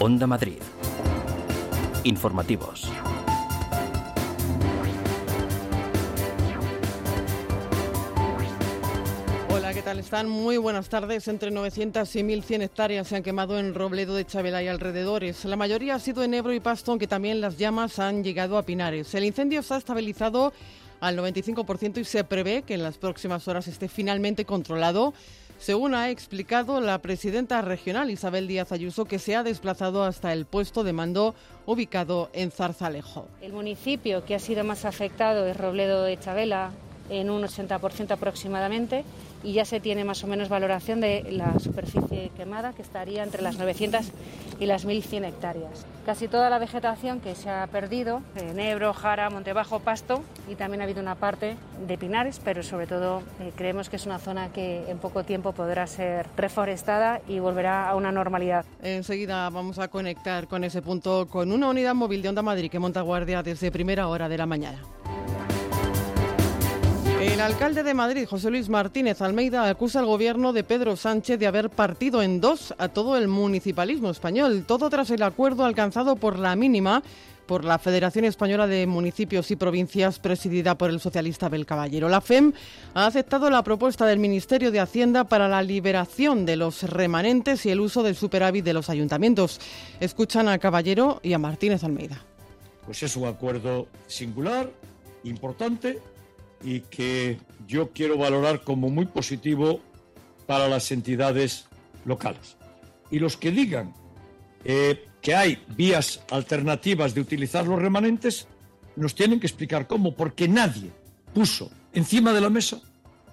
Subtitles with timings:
[0.00, 0.58] Onda Madrid.
[2.04, 2.88] Informativos.
[9.50, 10.28] Hola, ¿qué tal están?
[10.28, 11.26] Muy buenas tardes.
[11.26, 15.44] Entre 900 y 1.100 hectáreas se han quemado en Robledo de Chabela y alrededores.
[15.44, 18.62] La mayoría ha sido en Ebro y Pasto, aunque también las llamas han llegado a
[18.62, 19.12] Pinares.
[19.16, 20.52] El incendio está estabilizado
[21.00, 25.12] al 95% y se prevé que en las próximas horas esté finalmente controlado
[25.58, 30.46] según ha explicado la presidenta regional Isabel Díaz Ayuso, que se ha desplazado hasta el
[30.46, 31.34] puesto de mando
[31.66, 33.28] ubicado en Zarzalejo.
[33.42, 36.70] El municipio que ha sido más afectado es Robledo de Chabela,
[37.10, 39.04] en un 80% aproximadamente
[39.42, 43.42] y ya se tiene más o menos valoración de la superficie quemada que estaría entre
[43.42, 44.06] las 900
[44.60, 45.86] y las 1.100 hectáreas.
[46.04, 50.80] Casi toda la vegetación que se ha perdido, en Ebro, Jara, Montebajo, Pasto y también
[50.80, 51.56] ha habido una parte
[51.86, 55.52] de pinares, pero sobre todo eh, creemos que es una zona que en poco tiempo
[55.52, 58.64] podrá ser reforestada y volverá a una normalidad.
[58.82, 62.78] Enseguida vamos a conectar con ese punto con una unidad móvil de Onda Madrid que
[62.78, 64.80] monta guardia desde primera hora de la mañana.
[67.20, 71.48] El alcalde de Madrid, José Luis Martínez Almeida, acusa al gobierno de Pedro Sánchez de
[71.48, 76.38] haber partido en dos a todo el municipalismo español, todo tras el acuerdo alcanzado por
[76.38, 77.02] la mínima
[77.46, 82.08] por la Federación Española de Municipios y Provincias presidida por el socialista Abel Caballero.
[82.08, 82.52] La FEM
[82.94, 87.70] ha aceptado la propuesta del Ministerio de Hacienda para la liberación de los remanentes y
[87.70, 89.60] el uso del superávit de los ayuntamientos.
[89.98, 92.22] Escuchan a Caballero y a Martínez Almeida.
[92.84, 94.70] Pues es un acuerdo singular,
[95.24, 95.98] importante
[96.62, 99.80] y que yo quiero valorar como muy positivo
[100.46, 101.66] para las entidades
[102.04, 102.56] locales.
[103.10, 103.94] Y los que digan
[104.64, 108.48] eh, que hay vías alternativas de utilizar los remanentes,
[108.96, 110.90] nos tienen que explicar cómo, porque nadie
[111.32, 112.80] puso encima de la mesa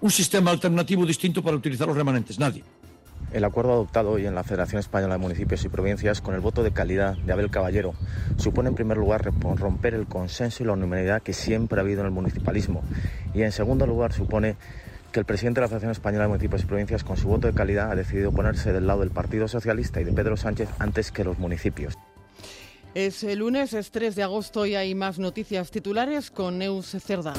[0.01, 2.63] un sistema alternativo distinto para utilizar los remanentes, nadie.
[3.35, 6.63] El acuerdo adoptado hoy en la Federación Española de Municipios y Provincias con el voto
[6.63, 7.93] de calidad de Abel Caballero
[8.37, 12.05] supone en primer lugar romper el consenso y la unanimidad que siempre ha habido en
[12.05, 12.81] el municipalismo
[13.33, 14.55] y en segundo lugar supone
[15.11, 17.53] que el presidente de la Federación Española de Municipios y Provincias con su voto de
[17.53, 21.25] calidad ha decidido ponerse del lado del Partido Socialista y de Pedro Sánchez antes que
[21.25, 21.95] los municipios.
[22.93, 27.33] Es el lunes, es 3 de agosto y hay más noticias titulares con Neus Cerda.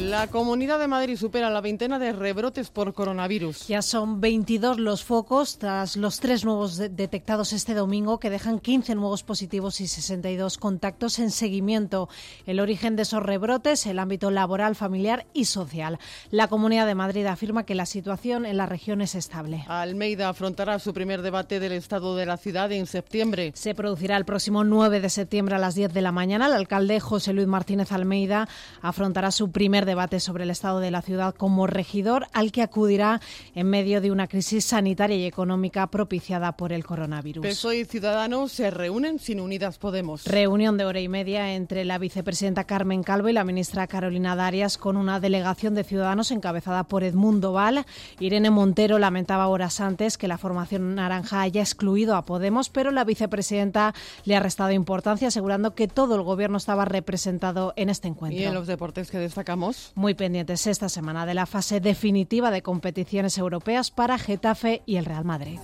[0.00, 3.66] La Comunidad de Madrid supera la veintena de rebrotes por coronavirus.
[3.66, 8.94] Ya son 22 los focos tras los tres nuevos detectados este domingo que dejan 15
[8.94, 12.08] nuevos positivos y 62 contactos en seguimiento.
[12.46, 15.98] El origen de esos rebrotes, el ámbito laboral, familiar y social.
[16.30, 19.64] La Comunidad de Madrid afirma que la situación en la región es estable.
[19.66, 23.50] Almeida afrontará su primer debate del estado de la ciudad en septiembre.
[23.56, 26.46] Se producirá el próximo 9 de septiembre a las 10 de la mañana.
[26.46, 28.48] El alcalde José Luis Martínez Almeida
[28.80, 33.20] afrontará su primer debate sobre el estado de la ciudad como regidor al que acudirá
[33.56, 37.44] en medio de una crisis sanitaria y económica propiciada por el coronavirus.
[37.44, 40.24] PSOE y Ciudadanos se reúnen sin Unidas Podemos.
[40.24, 44.78] Reunión de hora y media entre la vicepresidenta Carmen Calvo y la ministra Carolina Darias
[44.78, 47.86] con una delegación de Ciudadanos encabezada por Edmundo Val.
[48.20, 53.04] Irene Montero lamentaba horas antes que la formación naranja haya excluido a Podemos, pero la
[53.04, 53.94] vicepresidenta
[54.24, 58.40] le ha restado importancia asegurando que todo el gobierno estaba representado en este encuentro.
[58.40, 59.77] ¿Y en los deportes que destacamos?
[59.94, 65.04] Muy pendientes esta semana de la fase definitiva de competiciones europeas para Getafe y el
[65.04, 65.58] Real Madrid.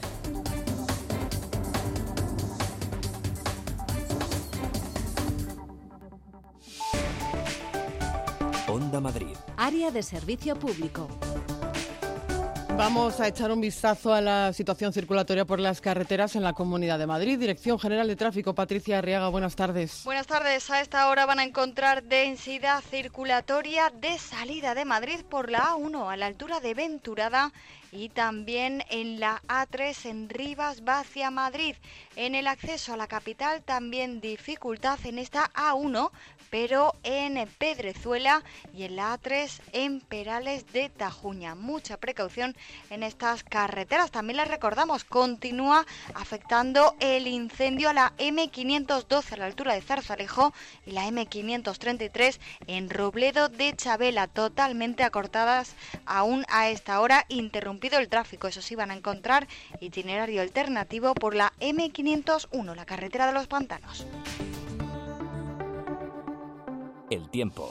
[8.69, 9.37] Onda Madrid.
[9.57, 11.09] Área de servicio público.
[12.77, 16.99] Vamos a echar un vistazo a la situación circulatoria por las carreteras en la Comunidad
[16.99, 17.39] de Madrid.
[17.39, 20.03] Dirección General de Tráfico, Patricia Arriaga, buenas tardes.
[20.05, 20.69] Buenas tardes.
[20.71, 26.13] A esta hora van a encontrar densidad circulatoria de salida de Madrid por la A1
[26.13, 27.53] a la altura de Venturada
[27.95, 31.77] y también en la A3 en Rivas hacia Madrid.
[32.17, 36.11] En el acceso a la capital también dificultad en esta A1,
[36.51, 38.43] pero en Pedrezuela
[38.77, 41.55] y en la A3 en Perales de Tajuña.
[41.55, 42.57] Mucha precaución
[42.91, 44.11] en estas carreteras.
[44.11, 50.53] También les recordamos, continúa afectando el incendio a la M512 a la altura de Zarzalejo
[50.87, 55.75] y la M533 en Robledo de Chabela, totalmente acortadas
[56.07, 58.49] aún a esta hora, interrumpidas el tráfico.
[58.49, 59.47] Eso sí, van a encontrar
[59.81, 64.07] itinerario alternativo por la M501, la carretera de los pantanos.
[67.11, 67.71] El tiempo.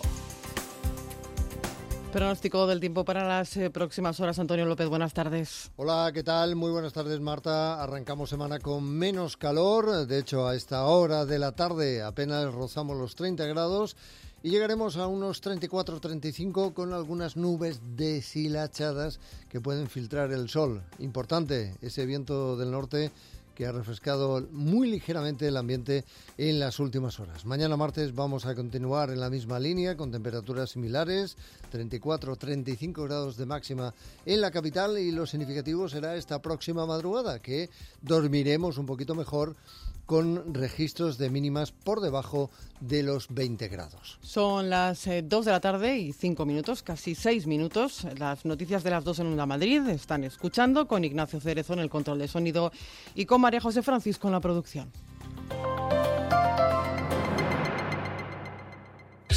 [2.13, 4.38] Pronóstico del tiempo para las eh, próximas horas.
[4.38, 5.71] Antonio López, buenas tardes.
[5.77, 6.56] Hola, ¿qué tal?
[6.56, 7.81] Muy buenas tardes, Marta.
[7.81, 10.06] Arrancamos semana con menos calor.
[10.06, 13.98] De hecho, a esta hora de la tarde apenas rozamos los 30 grados
[14.44, 20.84] y llegaremos a unos 34-35 con algunas nubes deshilachadas que pueden filtrar el sol.
[21.00, 23.12] Importante ese viento del norte
[23.56, 26.04] que ha refrescado muy ligeramente el ambiente
[26.38, 27.45] en las últimas horas.
[27.45, 31.38] Mañana martes vamos a continuar en la misma línea con temperaturas similares,
[31.72, 33.94] 34-35 grados de máxima
[34.25, 37.69] en la capital y lo significativo será esta próxima madrugada que
[38.01, 39.56] dormiremos un poquito mejor
[40.05, 44.19] con registros de mínimas por debajo de los 20 grados.
[44.21, 48.05] Son las 2 eh, de la tarde y 5 minutos, casi 6 minutos.
[48.17, 51.89] Las noticias de las 2 en Onda Madrid están escuchando con Ignacio Cerezo en el
[51.89, 52.71] control de sonido
[53.15, 54.91] y con María José Francisco en la producción.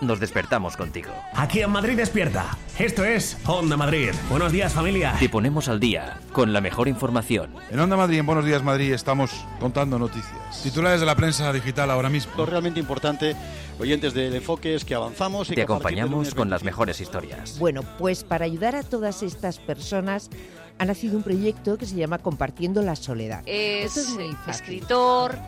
[0.00, 1.10] nos despertamos contigo.
[1.34, 2.56] Aquí en Madrid despierta.
[2.78, 4.10] Esto es Onda Madrid.
[4.28, 5.14] Buenos días familia.
[5.18, 7.54] Te ponemos al día con la mejor información.
[7.70, 9.30] En Onda Madrid, en Buenos días Madrid, estamos
[9.60, 10.62] contando noticias.
[10.62, 12.32] Titulares de la prensa digital ahora mismo.
[12.36, 13.36] Lo realmente importante,
[13.78, 17.58] oyentes del enfoque, es que avanzamos y Te acompañamos con las mejores historias.
[17.58, 20.30] Bueno, pues para ayudar a todas estas personas
[20.78, 23.42] ha nacido un proyecto que se llama Compartiendo la Soledad.
[23.46, 23.96] Es,
[24.48, 25.38] escritor,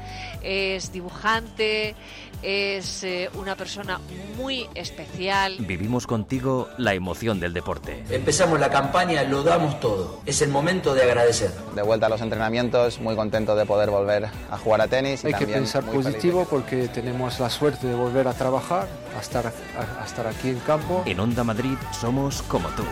[0.42, 1.94] es dibujante,
[2.42, 4.00] es eh, una persona
[4.36, 5.56] muy especial.
[5.60, 8.04] Vivimos contigo la emoción del deporte.
[8.10, 10.20] Empezamos la campaña, lo damos todo.
[10.26, 11.50] Es el momento de agradecer.
[11.74, 15.24] De vuelta a los entrenamientos, muy contento de poder volver a jugar a tenis.
[15.24, 20.04] Hay que pensar positivo porque tenemos la suerte de volver a trabajar, a estar, a
[20.04, 21.02] estar aquí en campo.
[21.06, 22.84] En Onda Madrid somos como tú.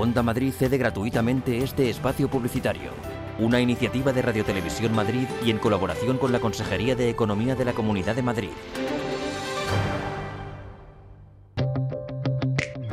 [0.00, 2.90] Onda Madrid cede gratuitamente este espacio publicitario,
[3.38, 7.66] una iniciativa de Radio Televisión Madrid y en colaboración con la Consejería de Economía de
[7.66, 8.48] la Comunidad de Madrid.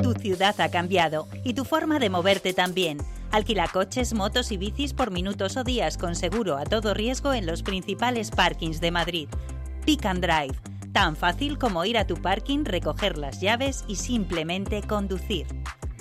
[0.04, 2.98] Tu ciudad ha cambiado y tu forma de moverte también.
[3.32, 7.46] Alquila coches, motos y bicis por minutos o días con seguro a todo riesgo en
[7.46, 9.30] los principales parkings de Madrid.
[9.86, 10.60] Pick and Drive,
[10.92, 15.48] tan fácil como ir a tu parking, recoger las llaves y simplemente conducir.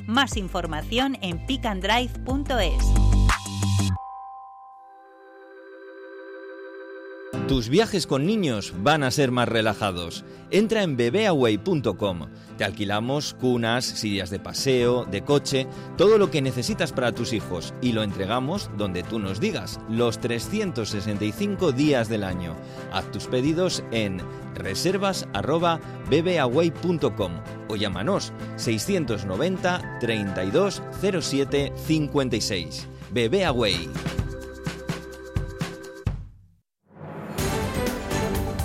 [0.07, 3.16] Más información en pickandrive.es.
[7.49, 10.25] Tus viajes con niños van a ser más relajados.
[10.51, 12.27] Entra en bebeaway.com.
[12.59, 17.73] Te alquilamos cunas, sillas de paseo, de coche, todo lo que necesitas para tus hijos
[17.81, 22.57] y lo entregamos donde tú nos digas, los 365 días del año.
[22.93, 24.21] Haz tus pedidos en
[24.57, 27.33] reservas@bebeaway.com
[27.69, 30.83] o llámanos 690 32
[31.21, 32.89] 07 56.
[33.13, 33.89] Bebeaway.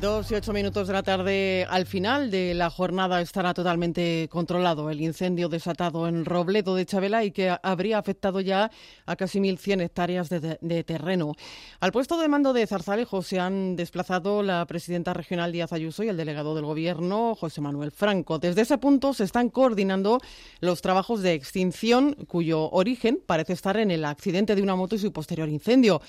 [0.00, 1.66] Dos y ocho minutos de la tarde.
[1.68, 7.24] Al final de la jornada estará totalmente controlado el incendio desatado en Robledo de Chabela
[7.24, 8.70] y que habría afectado ya
[9.06, 11.34] a casi 1.100 hectáreas de, terreno.
[11.80, 16.08] Al puesto de mando de Zarzalejo se han desplazado la presidenta regional Díaz Ayuso y
[16.08, 18.38] el delegado del Gobierno José Manuel Franco.
[18.38, 20.20] Desde ese punto se están coordinando
[20.60, 24.98] los trabajos de extinción cuyo origen parece estar en el accidente de una moto y
[25.00, 26.00] su posterior incendio.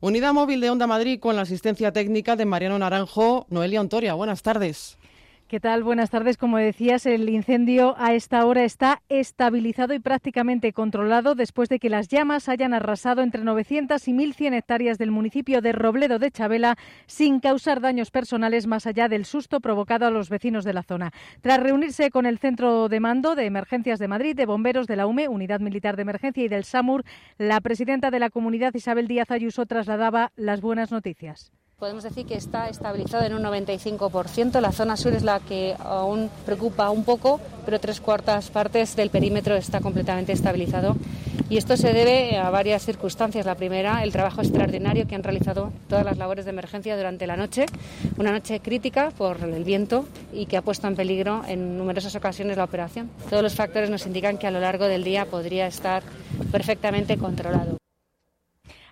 [0.00, 3.46] Unidad móvil de Onda Madrid con la asistencia técnica de Mariano Naranjo.
[3.48, 4.98] Noelia Ontoria, buenas tardes.
[5.54, 5.84] ¿Qué tal?
[5.84, 6.36] Buenas tardes.
[6.36, 11.90] Como decías, el incendio a esta hora está estabilizado y prácticamente controlado después de que
[11.90, 16.76] las llamas hayan arrasado entre 900 y 1.100 hectáreas del municipio de Robledo de Chabela
[17.06, 21.12] sin causar daños personales más allá del susto provocado a los vecinos de la zona.
[21.40, 25.06] Tras reunirse con el Centro de Mando de Emergencias de Madrid, de Bomberos de la
[25.06, 27.04] UME, Unidad Militar de Emergencia y del SAMUR,
[27.38, 31.52] la presidenta de la comunidad, Isabel Díaz Ayuso, trasladaba las buenas noticias.
[31.84, 34.58] Podemos decir que está estabilizado en un 95%.
[34.62, 39.10] La zona sur es la que aún preocupa un poco, pero tres cuartas partes del
[39.10, 40.96] perímetro está completamente estabilizado.
[41.50, 43.44] Y esto se debe a varias circunstancias.
[43.44, 47.36] La primera, el trabajo extraordinario que han realizado todas las labores de emergencia durante la
[47.36, 47.66] noche,
[48.16, 52.56] una noche crítica por el viento y que ha puesto en peligro en numerosas ocasiones
[52.56, 53.10] la operación.
[53.28, 56.02] Todos los factores nos indican que a lo largo del día podría estar
[56.50, 57.76] perfectamente controlado.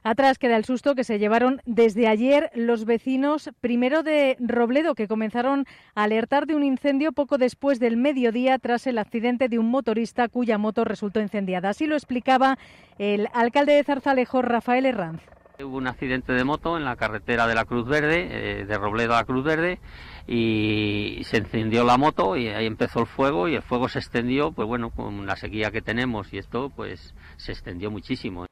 [0.04, 5.06] Atrás queda el susto que se llevaron desde ayer los vecinos, primero de Robledo, que
[5.06, 9.71] comenzaron a alertar de un incendio poco después del mediodía tras el accidente de un
[9.71, 11.68] motorista cuya moto resultó incendiada.
[11.68, 12.59] Así lo explicaba
[12.99, 15.23] el alcalde de Zarzalejo, Rafael Herranz.
[15.62, 19.14] Hubo un accidente de moto en la carretera de la Cruz Verde, eh, de Robledo
[19.14, 19.78] a la Cruz Verde,
[20.26, 24.50] y se encendió la moto y ahí empezó el fuego y el fuego se extendió,
[24.50, 28.47] pues bueno, con la sequía que tenemos y esto, pues se extendió muchísimo.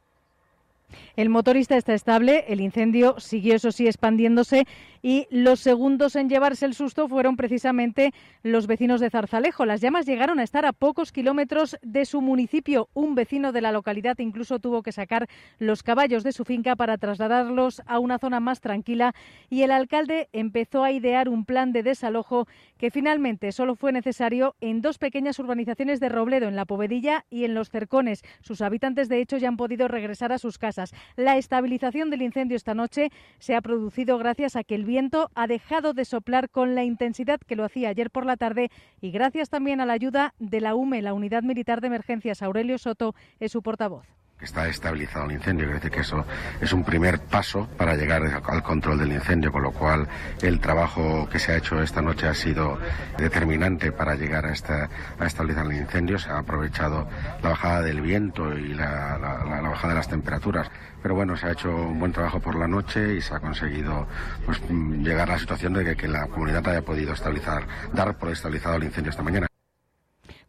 [1.21, 4.65] El motorista está estable, el incendio siguió, eso sí, expandiéndose
[5.03, 8.13] y los segundos en llevarse el susto fueron precisamente
[8.43, 9.67] los vecinos de Zarzalejo.
[9.67, 12.89] Las llamas llegaron a estar a pocos kilómetros de su municipio.
[12.95, 16.97] Un vecino de la localidad incluso tuvo que sacar los caballos de su finca para
[16.97, 19.15] trasladarlos a una zona más tranquila
[19.51, 22.47] y el alcalde empezó a idear un plan de desalojo
[22.79, 27.45] que finalmente solo fue necesario en dos pequeñas urbanizaciones de Robledo, en la Povedilla y
[27.45, 28.23] en Los Cercones.
[28.41, 30.95] Sus habitantes, de hecho, ya han podido regresar a sus casas.
[31.17, 35.47] La estabilización del incendio esta noche se ha producido gracias a que el viento ha
[35.47, 39.49] dejado de soplar con la intensidad que lo hacía ayer por la tarde y gracias
[39.49, 42.43] también a la ayuda de la UME, la Unidad Militar de Emergencias.
[42.43, 46.25] Aurelio Soto es su portavoz está estabilizado el incendio, quiere que eso
[46.61, 50.09] es un primer paso para llegar al control del incendio, con lo cual
[50.43, 52.79] el trabajo que se ha hecho esta noche ha sido
[53.19, 56.19] determinante para llegar a, esta, a estabilizar el incendio.
[56.19, 57.09] Se ha aprovechado
[57.43, 59.19] la bajada del viento y la,
[59.63, 60.71] bajada de las temperaturas,
[61.03, 64.07] pero bueno, se ha hecho un buen trabajo por la noche y se ha conseguido
[64.47, 64.61] pues,
[65.03, 68.77] llegar a la situación de que, que la comunidad haya podido estabilizar, dar por estabilizado
[68.77, 69.50] el incendio esta mañana.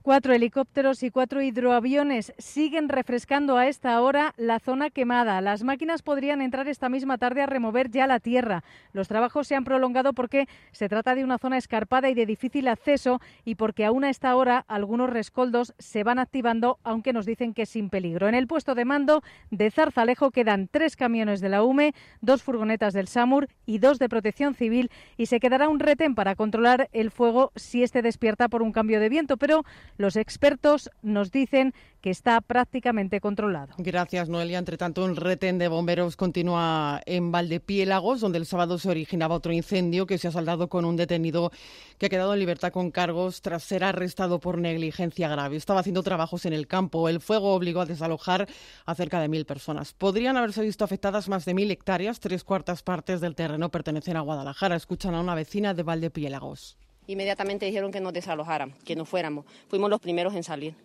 [0.04, 5.42] Cuatro helicópteros y cuatro hidroaviones siguen refrescando a esta hora la zona quemada.
[5.42, 8.64] Las máquinas podrían entrar esta misma tarde a remover ya la tierra.
[8.94, 12.68] Los trabajos se han prolongado porque se trata de una zona escarpada y de difícil
[12.68, 17.54] acceso y porque aún a esta hora algunos rescoldos se van activando, aunque nos dicen
[17.54, 18.28] que sin peligro.
[18.28, 22.96] En el puesto de mando de Zarzalejo quedan tres camiones de la UME, dos furgonetas
[22.96, 27.12] del SAMUR y dos de protección civil y se quedará un retén para controlar el
[27.12, 29.38] fuego si este despierta por un cambio de viento.
[29.38, 29.64] Pero
[30.02, 33.74] los expertos nos dicen que está prácticamente controlado.
[33.78, 34.58] Gracias, Noelia.
[34.58, 39.54] Entre tanto, el retén de bomberos continúa en Valdepiélagos, donde el sábado se originaba otro
[39.54, 41.52] incendio que se ha saldado con un detenido
[42.00, 45.56] que ha quedado en libertad con cargos tras ser arrestado por negligencia grave.
[45.56, 47.08] Estaba haciendo trabajos en el campo.
[47.08, 48.48] El fuego obligó a desalojar
[48.86, 49.94] a cerca de mil personas.
[49.94, 52.20] Podrían haberse visto afectadas más de mil hectáreas.
[52.20, 54.76] Tres cuartas partes del terreno pertenecen a Guadalajara.
[54.76, 56.78] Escuchan a una vecina de Valdepiélagos.
[57.12, 59.46] Inmediatamente dijeron que nos desalojaran, que no fuéramos.
[59.68, 60.76] Fuimos los primeros en salir.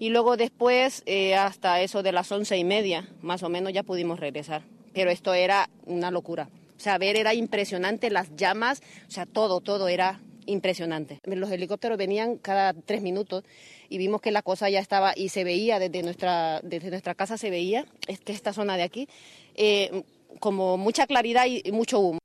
[0.00, 3.84] Y luego después, eh, hasta eso de las once y media, más o menos, ya
[3.84, 4.62] pudimos regresar.
[4.92, 6.48] Pero esto era una locura.
[6.76, 11.20] O sea, ver era impresionante, las llamas, o sea, todo, todo era impresionante.
[11.22, 13.44] Los helicópteros venían cada tres minutos
[13.88, 17.38] y vimos que la cosa ya estaba y se veía desde nuestra, desde nuestra casa,
[17.38, 17.84] se veía
[18.24, 19.08] que esta zona de aquí,
[19.54, 20.02] eh,
[20.40, 22.18] como mucha claridad y mucho humo.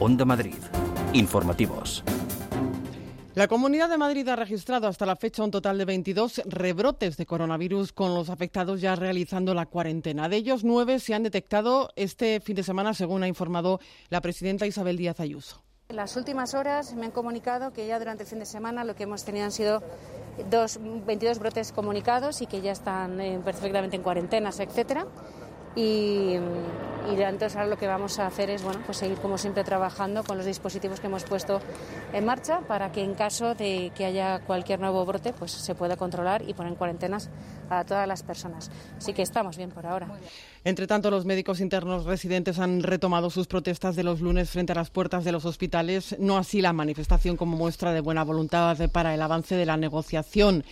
[0.00, 0.54] Onda Madrid
[1.14, 2.04] informativos.
[3.34, 7.26] La Comunidad de Madrid ha registrado hasta la fecha un total de 22 rebrotes de
[7.26, 10.28] coronavirus con los afectados ya realizando la cuarentena.
[10.28, 14.68] De ellos, nueve se han detectado este fin de semana, según ha informado la presidenta
[14.68, 15.64] Isabel Díaz Ayuso.
[15.88, 18.94] En las últimas horas me han comunicado que ya durante el fin de semana lo
[18.94, 19.82] que hemos tenido han sido
[20.48, 25.06] dos, 22 brotes comunicados y que ya están eh, perfectamente en cuarentenas, etcétera.
[25.76, 26.38] Y,
[27.10, 30.22] y entonces ahora lo que vamos a hacer es bueno, pues seguir como siempre trabajando
[30.24, 31.60] con los dispositivos que hemos puesto
[32.12, 35.96] en marcha para que en caso de que haya cualquier nuevo brote pues se pueda
[35.96, 37.28] controlar y poner en cuarentenas
[37.70, 38.70] a todas las personas.
[38.96, 40.08] Así que estamos bien por ahora.
[40.64, 44.76] Entre tanto, los médicos internos residentes han retomado sus protestas de los lunes frente a
[44.76, 49.14] las puertas de los hospitales, no así la manifestación como muestra de buena voluntad para
[49.14, 50.64] el avance de la negociación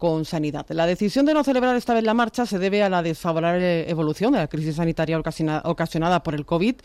[0.00, 0.66] con Sanidad.
[0.70, 4.32] La decisión de no celebrar esta vez la marcha se debe a la desfavorable evolución
[4.32, 6.76] de la crisis sanitaria ocasionada por el COVID,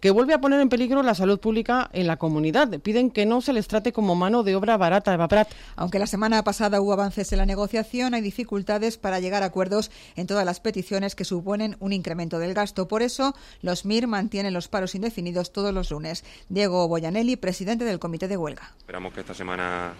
[0.00, 2.80] que vuelve a poner en peligro la salud pública en la comunidad.
[2.80, 5.12] Piden que no se les trate como mano de obra barata.
[5.12, 5.50] Eva Prat.
[5.76, 9.90] Aunque la semana pasada hubo avances en la negociación, hay dificultades para llegar a acuerdos
[10.16, 12.88] en todas las peticiones que suponen un incremento del gasto.
[12.88, 16.24] Por eso, los MIR mantienen los paros indefinidos todos los lunes.
[16.48, 18.72] Diego Boyanelli, presidente del Comité de Huelga.
[18.78, 19.92] Esperamos que esta semana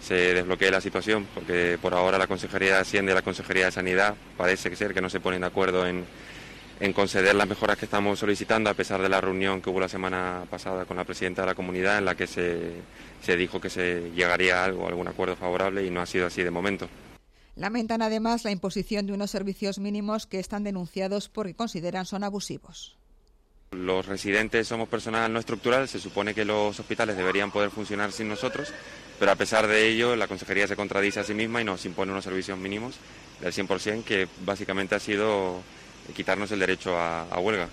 [0.00, 3.72] se desbloquee la situación, porque por ahora la Consejería de Hacienda y la Consejería de
[3.72, 6.04] Sanidad parece ser que no se ponen de acuerdo en,
[6.80, 9.88] en conceder las mejoras que estamos solicitando, a pesar de la reunión que hubo la
[9.88, 12.72] semana pasada con la presidenta de la comunidad, en la que se,
[13.22, 16.42] se dijo que se llegaría a algo, algún acuerdo favorable, y no ha sido así
[16.42, 16.88] de momento.
[17.56, 22.96] Lamentan además la imposición de unos servicios mínimos que están denunciados porque consideran son abusivos.
[23.72, 28.28] Los residentes somos personal no estructural, se supone que los hospitales deberían poder funcionar sin
[28.28, 28.72] nosotros,
[29.20, 32.10] pero a pesar de ello la Consejería se contradice a sí misma y nos impone
[32.10, 32.94] unos servicios mínimos
[33.38, 35.60] del 100%, que básicamente ha sido
[36.16, 37.68] quitarnos el derecho a, huelga.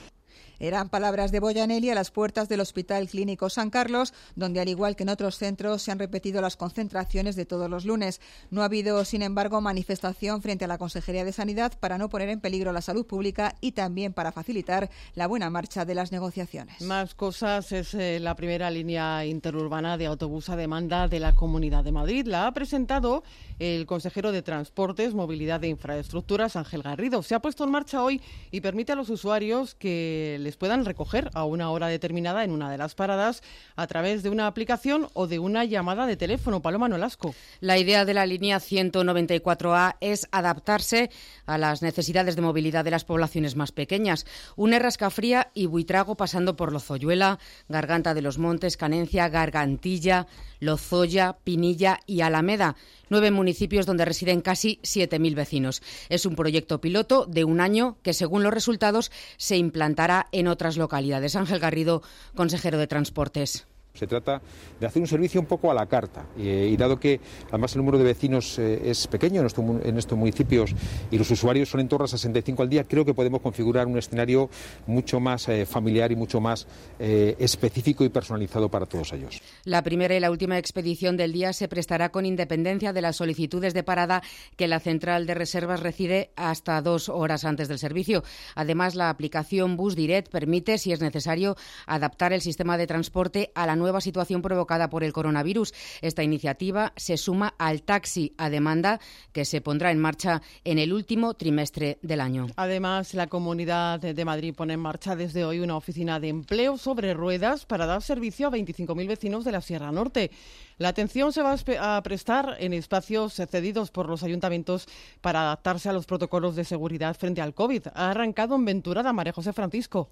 [0.60, 4.96] Eran palabras de Boyanelli a las puertas del Hospital Clínico San Carlos, donde al igual
[4.96, 8.22] que en otros centros se han repetido las concentraciones de todos los lunes.
[8.50, 12.30] No ha habido, sin embargo, manifestación frente a la Consejería de Sanidad para no poner
[12.30, 16.82] en peligro la salud pública y también para facilitar la buena marcha de las negociaciones.
[16.82, 21.84] Más cosas es eh, la primera línea interurbana de autobús a demanda de la Comunidad
[21.84, 22.26] de Madrid.
[22.28, 23.24] La ha presentado
[23.60, 27.24] el consejero de Transportes, Movilidad e Infraestructuras, Ángel Garrido.
[27.24, 28.22] Se ha puesto en marcha hoy
[28.52, 32.78] y permite a los usuarios que puedan recoger a una hora determinada en una de
[32.78, 33.44] las paradas
[33.76, 36.62] a través de una aplicación o de una llamada de teléfono.
[36.62, 37.36] Paloma Nolasco.
[37.60, 41.10] La idea de la línea 194A es adaptarse
[41.46, 44.26] a las necesidades de movilidad de las poblaciones más pequeñas.
[44.56, 50.28] Une Rascafría y Buitrago pasando por Lozoyuela, Garganta de los Montes, Canencia, Gargantilla,
[50.60, 52.76] Lozoya, Pinilla y Alameda
[53.10, 55.82] nueve municipios donde residen casi 7.000 vecinos.
[56.10, 60.78] Es un proyecto piloto de un año que, según los resultados, se implantará en otras
[60.78, 61.36] localidades.
[61.36, 62.02] Ángel Garrido,
[62.36, 63.68] consejero de Transportes.
[63.98, 64.42] Se trata
[64.80, 67.98] de hacer un servicio un poco a la carta y, dado que además el número
[67.98, 70.76] de vecinos eh, es pequeño en, estos municipios
[71.10, 73.98] y los usuarios son en torno a 65 al día, creo que podemos configurar un
[73.98, 74.50] escenario
[74.86, 76.68] mucho más eh, familiar y mucho más
[77.00, 79.42] eh, específico y personalizado para todos ellos.
[79.64, 83.74] La primera y la última expedición del día se prestará con independencia de las solicitudes
[83.74, 84.22] de parada
[84.56, 88.24] que la central de reservas recibe hasta dos horas antes del servicio.
[88.56, 93.66] Además, la aplicación Bus Direct permite, si es necesario, adaptar el sistema de transporte a
[93.66, 95.74] la nueva nueva situación provocada por el coronavirus.
[96.02, 99.00] Esta iniciativa se suma al taxi a demanda
[99.32, 102.48] que se pondrá en marcha en el último trimestre del año.
[102.58, 107.14] Además, la Comunidad de Madrid pone en marcha desde hoy una oficina de empleo sobre
[107.14, 110.32] ruedas para dar servicio a 25.000 vecinos de la Sierra Norte.
[110.80, 114.86] La atención se va a prestar en espacios cedidos por los ayuntamientos
[115.22, 117.88] para adaptarse a los protocolos de seguridad frente al COVID.
[117.94, 120.12] Ha arrancado en Ventura María José Francisco.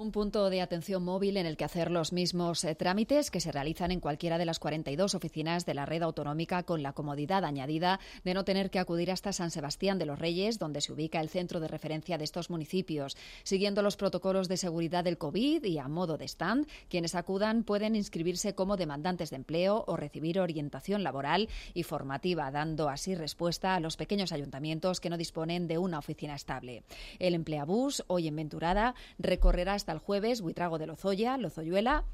[0.00, 3.50] Un punto de atención móvil en el que hacer los mismos eh, trámites que se
[3.50, 7.98] realizan en cualquiera de las 42 oficinas de la red autonómica con la comodidad añadida
[8.22, 11.28] de no tener que acudir hasta San Sebastián de los Reyes, donde se ubica el
[11.28, 13.16] centro de referencia de estos municipios.
[13.42, 17.96] Siguiendo los protocolos de seguridad del COVID y a modo de stand, quienes acudan pueden
[17.96, 23.80] inscribirse como demandantes de empleo o recibir orientación laboral y formativa, dando así respuesta a
[23.80, 26.84] los pequeños ayuntamientos que no disponen de una oficina estable.
[27.18, 32.04] El empleabús, hoy en Venturada, recorrerá hasta jueves Buitrago de Lozoya, Lozoyuela,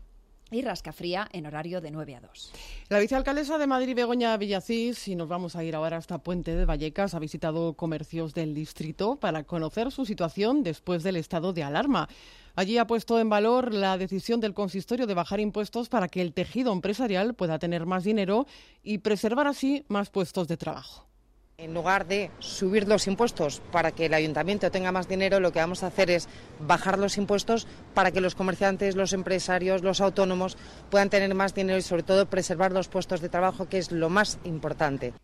[0.51, 2.53] y Rascafría en horario de 9 a 2.
[2.89, 6.67] La vicealcaldesa de Madrid, Begoña Villacís, y nos vamos a ir ahora hasta Puente de
[6.67, 12.09] Vallecas, ha visitado comercios del distrito para conocer su situación después del estado de alarma.
[12.55, 16.33] Allí ha puesto en valor la decisión del consistorio de bajar impuestos para que el
[16.33, 18.47] tejido empresarial pueda tener más dinero
[18.85, 21.09] y preservar así más puestos de trabajo.
[21.57, 25.61] En lugar de subir los impuestos para que el ayuntamiento tenga más dinero, lo que
[25.61, 30.57] vamos a hacer es bajar los impuestos para que los comerciantes, los empresarios, los autónomos
[30.91, 34.11] puedan tener más dinero y sobre todo preservar los puestos de trabajo, que es lo
[34.11, 35.15] más importante.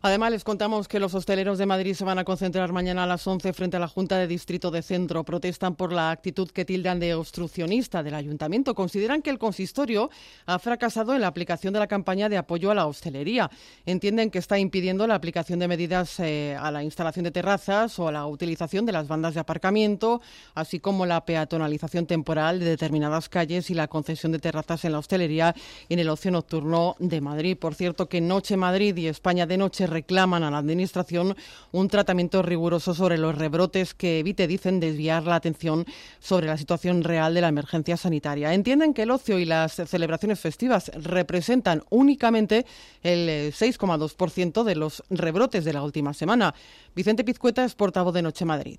[0.00, 3.26] Además, les contamos que los hosteleros de Madrid se van a concentrar mañana a las
[3.26, 5.24] 11 frente a la Junta de Distrito de Centro.
[5.24, 8.74] Protestan por la actitud que tildan de obstruccionista del ayuntamiento.
[8.74, 10.10] Consideran que el consistorio
[10.46, 13.50] ha fracasado en la aplicación de la campaña de apoyo a la hostelería.
[13.86, 18.06] Entienden que está impidiendo la aplicación de medidas eh, a la instalación de terrazas o
[18.06, 20.20] a la utilización de las bandas de aparcamiento,
[20.54, 24.98] así como la peatonalización temporal de determinadas calles y la concesión de terrazas en la
[24.98, 25.54] hostelería
[25.88, 27.56] y en el ocio nocturno de Madrid.
[27.56, 31.36] Por cierto, que Noche Madrid y España de Noche reclaman a la Administración
[31.72, 35.84] un tratamiento riguroso sobre los rebrotes que evite, dicen, desviar la atención
[36.20, 38.54] sobre la situación real de la emergencia sanitaria.
[38.54, 42.66] Entienden que el ocio y las celebraciones festivas representan únicamente
[43.02, 46.54] el 6,2% de los rebrotes de la última semana.
[46.94, 48.78] Vicente Pizcueta es portavoz de Noche Madrid.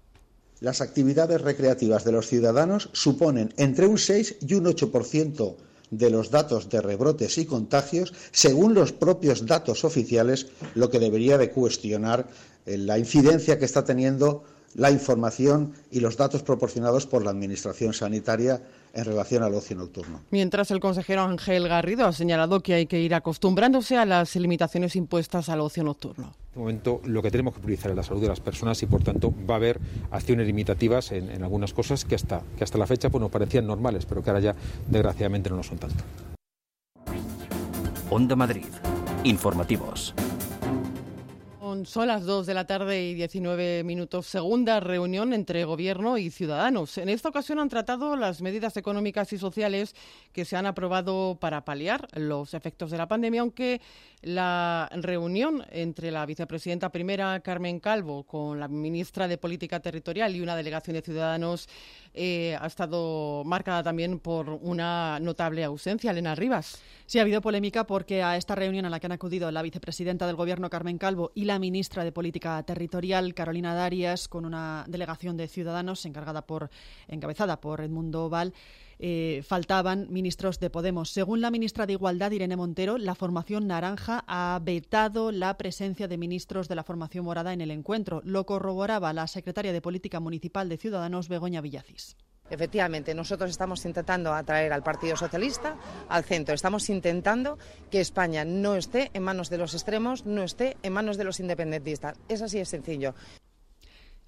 [0.62, 5.56] Las actividades recreativas de los ciudadanos suponen entre un 6 y un 8%
[5.92, 11.38] de los datos de rebrotes y contagios según los propios datos oficiales, lo que debería
[11.38, 12.28] de cuestionar
[12.66, 14.44] eh, la incidencia que está teniendo
[14.76, 18.62] la información y los datos proporcionados por la Administración Sanitaria
[18.94, 20.22] en relación al ocio nocturno.
[20.32, 24.96] Mientras el consejero Ángel Garrido ha señalado que hay que ir acostumbrándose a las limitaciones
[24.96, 26.26] impuestas al ocio nocturno.
[26.26, 28.88] En este momento lo que tenemos que priorizar es la salud de las personas y
[28.88, 29.80] por tanto va a haber
[30.12, 34.06] acciones limitativas en, algunas cosas que hasta, que hasta la fecha pues, nos parecían normales,
[34.06, 34.56] pero que ahora ya
[34.88, 36.04] desgraciadamente no lo son tanto.
[38.10, 38.66] Onda Madrid.
[39.24, 40.16] Informativos.
[41.86, 44.26] Son las 2 de la tarde y 19 minutos.
[44.26, 46.98] Segunda reunión entre Gobierno y Ciudadanos.
[46.98, 49.96] En esta ocasión han tratado las medidas económicas y sociales
[50.34, 53.82] que se han aprobado para paliar los efectos de la pandemia, aunque
[54.22, 60.42] la reunión entre la vicepresidenta primera, Carmen Calvo, con la ministra de Política Territorial y
[60.42, 61.70] una delegación de Ciudadanos
[62.14, 66.12] eh, ha estado marcada también por una notable ausencia.
[66.12, 66.82] Elena Rivas.
[67.06, 70.28] Sí, ha habido polémica porque a esta reunión a la que han acudido la vicepresidenta
[70.28, 75.38] del Gobierno, Carmen Calvo, y la ministra de Política Territorial, Carolina Darias, con una delegación
[75.38, 76.70] de ciudadanos encargada por,
[77.08, 78.54] encabezada por Edmundo Val,
[79.00, 81.10] eh, faltaban ministros de Podemos.
[81.12, 86.18] Según la ministra de Igualdad, Irene Montero, la formación naranja ha vetado la presencia de
[86.18, 88.22] ministros de la formación morada en el encuentro.
[88.26, 92.18] Lo corroboraba la secretaria de Política Municipal de Ciudadanos, Begoña Villacís.
[92.50, 95.78] Efectivamente, nosotros estamos intentando atraer al Partido Socialista
[96.10, 96.56] al centro.
[96.56, 97.58] Estamos intentando
[97.92, 101.40] que España no esté en manos de los extremos, no esté en manos de los
[101.40, 102.18] independentistas.
[102.28, 103.14] Es así de sencillo.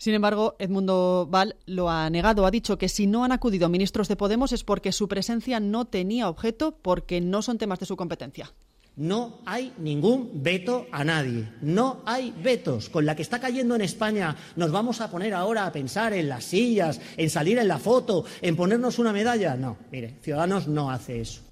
[0.01, 2.47] Sin embargo, Edmundo Val lo ha negado.
[2.47, 5.85] Ha dicho que si no han acudido ministros de Podemos es porque su presencia no
[5.85, 8.51] tenía objeto, porque no son temas de su competencia.
[8.95, 11.51] No hay ningún veto a nadie.
[11.61, 12.89] No hay vetos.
[12.89, 16.29] Con la que está cayendo en España, nos vamos a poner ahora a pensar en
[16.29, 19.55] las sillas, en salir en la foto, en ponernos una medalla.
[19.55, 21.43] No, mire, Ciudadanos no hace eso.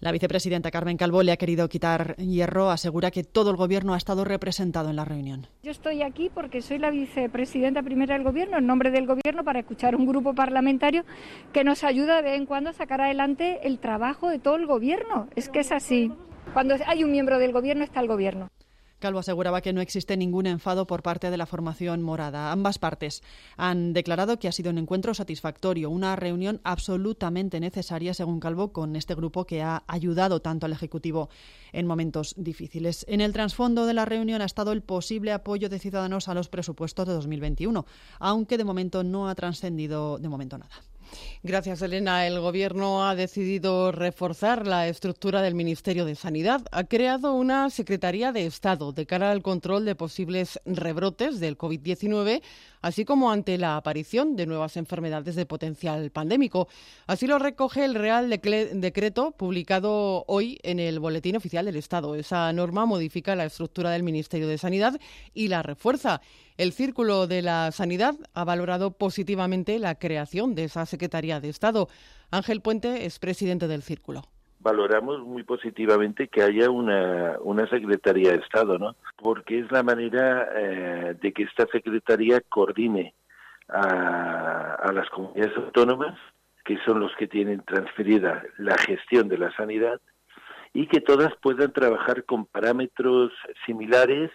[0.00, 3.98] La vicepresidenta Carmen Calvo le ha querido quitar hierro, asegura que todo el Gobierno ha
[3.98, 5.46] estado representado en la reunión.
[5.62, 9.60] Yo estoy aquí porque soy la vicepresidenta primera del Gobierno, en nombre del Gobierno, para
[9.60, 11.04] escuchar un grupo parlamentario
[11.52, 14.66] que nos ayuda de vez en cuando a sacar adelante el trabajo de todo el
[14.66, 15.28] Gobierno.
[15.36, 16.10] Es que es así.
[16.54, 18.48] Cuando hay un miembro del Gobierno está el Gobierno.
[19.00, 22.52] Calvo aseguraba que no existe ningún enfado por parte de la formación morada.
[22.52, 23.22] Ambas partes
[23.56, 28.96] han declarado que ha sido un encuentro satisfactorio, una reunión absolutamente necesaria, según Calvo, con
[28.96, 31.30] este grupo que ha ayudado tanto al Ejecutivo
[31.72, 33.06] en momentos difíciles.
[33.08, 36.48] En el trasfondo de la reunión ha estado el posible apoyo de Ciudadanos a los
[36.48, 37.86] presupuestos de 2021,
[38.18, 40.74] aunque de momento no ha trascendido de momento nada.
[41.42, 42.26] Gracias, Elena.
[42.26, 46.62] El Gobierno ha decidido reforzar la estructura del Ministerio de Sanidad.
[46.70, 52.42] Ha creado una Secretaría de Estado de cara al control de posibles rebrotes del COVID-19,
[52.82, 56.68] así como ante la aparición de nuevas enfermedades de potencial pandémico.
[57.06, 62.14] Así lo recoge el Real Decreto publicado hoy en el Boletín Oficial del Estado.
[62.14, 65.00] Esa norma modifica la estructura del Ministerio de Sanidad
[65.34, 66.20] y la refuerza.
[66.60, 71.88] El Círculo de la Sanidad ha valorado positivamente la creación de esa Secretaría de Estado.
[72.30, 74.24] Ángel Puente es presidente del Círculo
[74.62, 78.94] valoramos muy positivamente que haya una, una Secretaría de Estado, ¿no?
[79.16, 83.14] Porque es la manera eh, de que esta Secretaría coordine
[83.70, 86.18] a, a, las comunidades autónomas,
[86.62, 89.98] que son los que tienen transferida la gestión de la sanidad,
[90.74, 93.32] y que todas puedan trabajar con parámetros
[93.64, 94.30] similares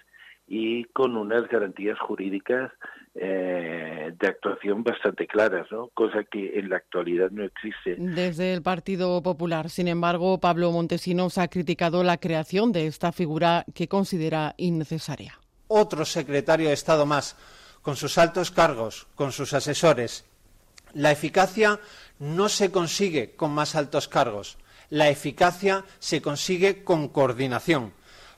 [0.47, 2.71] y con unas garantías jurídicas
[3.15, 5.89] eh, de actuación bastante claras, ¿no?
[5.93, 7.95] cosa que en la actualidad no existe.
[7.97, 13.65] Desde el Partido Popular, sin embargo, Pablo Montesinos ha criticado la creación de esta figura
[13.73, 15.39] que considera innecesaria.
[15.67, 17.36] Otro secretario de Estado más,
[17.81, 20.25] con sus altos cargos, con sus asesores.
[20.93, 21.79] La eficacia
[22.19, 24.58] no se consigue con más altos cargos,
[24.89, 27.93] la eficacia se consigue con coordinación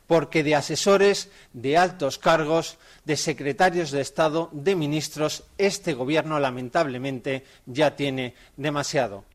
[0.08, 7.44] porque de asesores, de altos cargos, de secretarios de Estado, de ministros, este Gobierno lamentablemente
[7.66, 9.26] ya tiene demasiado.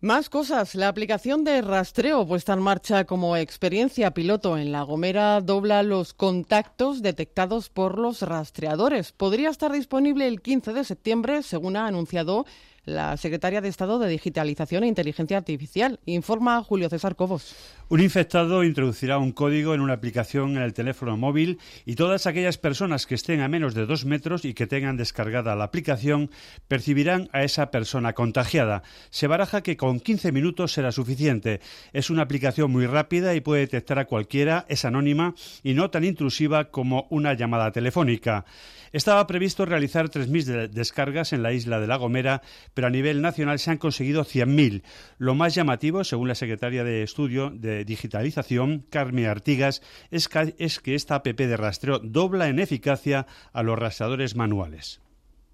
[0.00, 0.76] Más cosas.
[0.76, 6.14] La aplicación de rastreo puesta en marcha como experiencia piloto en La Gomera dobla los
[6.14, 9.10] contactos detectados por los rastreadores.
[9.10, 12.46] Podría estar disponible el 15 de septiembre, según ha anunciado
[12.88, 16.00] la secretaria de Estado de Digitalización e Inteligencia Artificial.
[16.06, 17.54] Informa Julio César Cobos.
[17.90, 22.58] Un infectado introducirá un código en una aplicación en el teléfono móvil y todas aquellas
[22.58, 26.30] personas que estén a menos de dos metros y que tengan descargada la aplicación
[26.66, 28.82] percibirán a esa persona contagiada.
[29.10, 31.60] Se baraja que con 15 minutos será suficiente.
[31.92, 36.04] Es una aplicación muy rápida y puede detectar a cualquiera, es anónima y no tan
[36.04, 38.44] intrusiva como una llamada telefónica.
[38.92, 42.42] Estaba previsto realizar 3.000 descargas en la isla de La Gomera,
[42.78, 44.84] pero a nivel nacional se han conseguido 100.000.
[45.18, 50.78] Lo más llamativo, según la secretaria de Estudio de Digitalización, Carmen Artigas, es que, es
[50.78, 55.00] que esta app de rastreo dobla en eficacia a los rastreadores manuales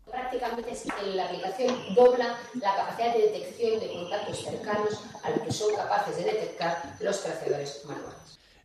[0.05, 0.71] prácticamente
[1.15, 6.17] la aplicación dobla la capacidad de detección de contactos cercanos a lo que son capaces
[6.19, 8.24] de detectar los rastreadores manuales.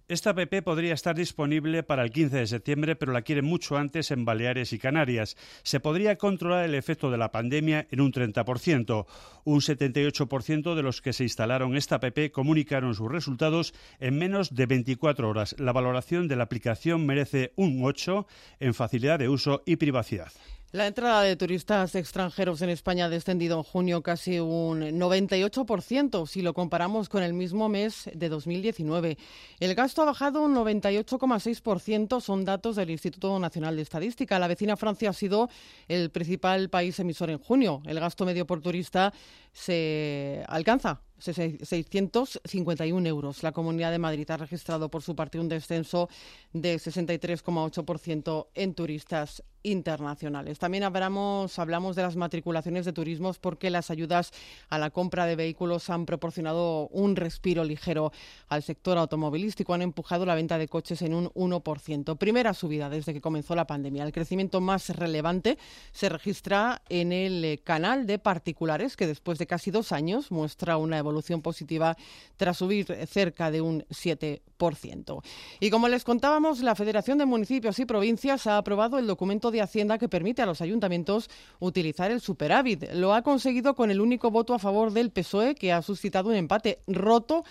[0.09, 4.09] Esta app podría estar disponible para el 15 de septiembre, pero la quieren mucho antes
[4.09, 5.37] en Baleares y Canarias.
[5.61, 9.05] Se podría controlar el efecto de la pandemia en un 30%.
[9.43, 14.65] Un 78% de los que se instalaron esta app comunicaron sus resultados en menos de
[14.65, 15.55] 24 horas.
[15.59, 18.25] La valoración de la aplicación merece un 8
[18.61, 20.31] en facilidad de uso y privacidad.
[20.71, 26.43] La entrada de turistas extranjeros en España ha descendido en junio casi un 98% si
[26.43, 29.17] lo comparamos con el mismo mes de 2019.
[29.59, 34.37] El gasto ha bajado un 98,6%, son datos del Instituto Nacional de Estadística.
[34.37, 35.49] La vecina Francia ha sido
[35.87, 37.81] el principal país emisor en junio.
[37.87, 39.11] El gasto medio por turista
[39.51, 43.43] se alcanza 651 euros.
[43.43, 46.09] La Comunidad de Madrid ha registrado por su parte un descenso
[46.53, 50.57] de 63,8% en turistas internacionales.
[50.57, 54.31] También hablamos, hablamos de las matriculaciones de turismos porque las ayudas
[54.69, 58.13] a la compra de vehículos han proporcionado un respiro ligero
[58.47, 62.17] al sector automovilístico, han empujado la venta de coches en un 1%.
[62.17, 64.05] Primera subida desde que comenzó la pandemia.
[64.05, 65.57] El crecimiento más relevante
[65.91, 70.99] se registra en el canal de particulares que después de casi dos años muestra una
[70.99, 71.97] evolución positiva
[72.37, 75.23] tras subir cerca de un 7%.
[75.59, 79.61] Y como les contábamos, la Federación de Municipios y Provincias ha aprobado el documento de
[79.61, 82.93] Hacienda que permite a los ayuntamientos utilizar el superávit.
[82.93, 86.35] Lo ha conseguido con el único voto a favor del PSOE que ha suscitado un
[86.35, 87.43] empate roto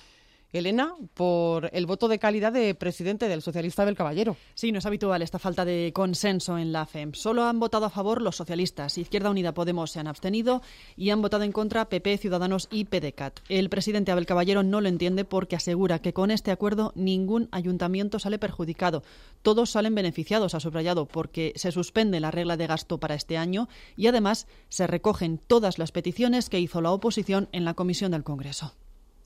[0.52, 4.36] Elena, por el voto de calidad de presidente del socialista del Caballero.
[4.54, 7.12] Sí, no es habitual esta falta de consenso en la FEM.
[7.12, 8.96] Solo han votado a favor los socialistas.
[8.96, 10.62] Izquierda Unida Podemos se han abstenido
[10.96, 13.40] y han votado en contra PP, Ciudadanos y PDCAT.
[13.48, 18.18] El presidente Abel Caballero no lo entiende porque asegura que con este acuerdo ningún ayuntamiento
[18.18, 19.02] sale perjudicado.
[19.42, 23.68] Todos salen beneficiados, ha subrayado, porque se suspende la regla de gasto para este año
[23.96, 28.24] y además se recogen todas las peticiones que hizo la oposición en la comisión del
[28.24, 28.74] Congreso.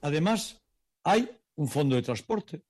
[0.00, 0.62] Además,
[1.04, 2.62] hay un fondo de transporte.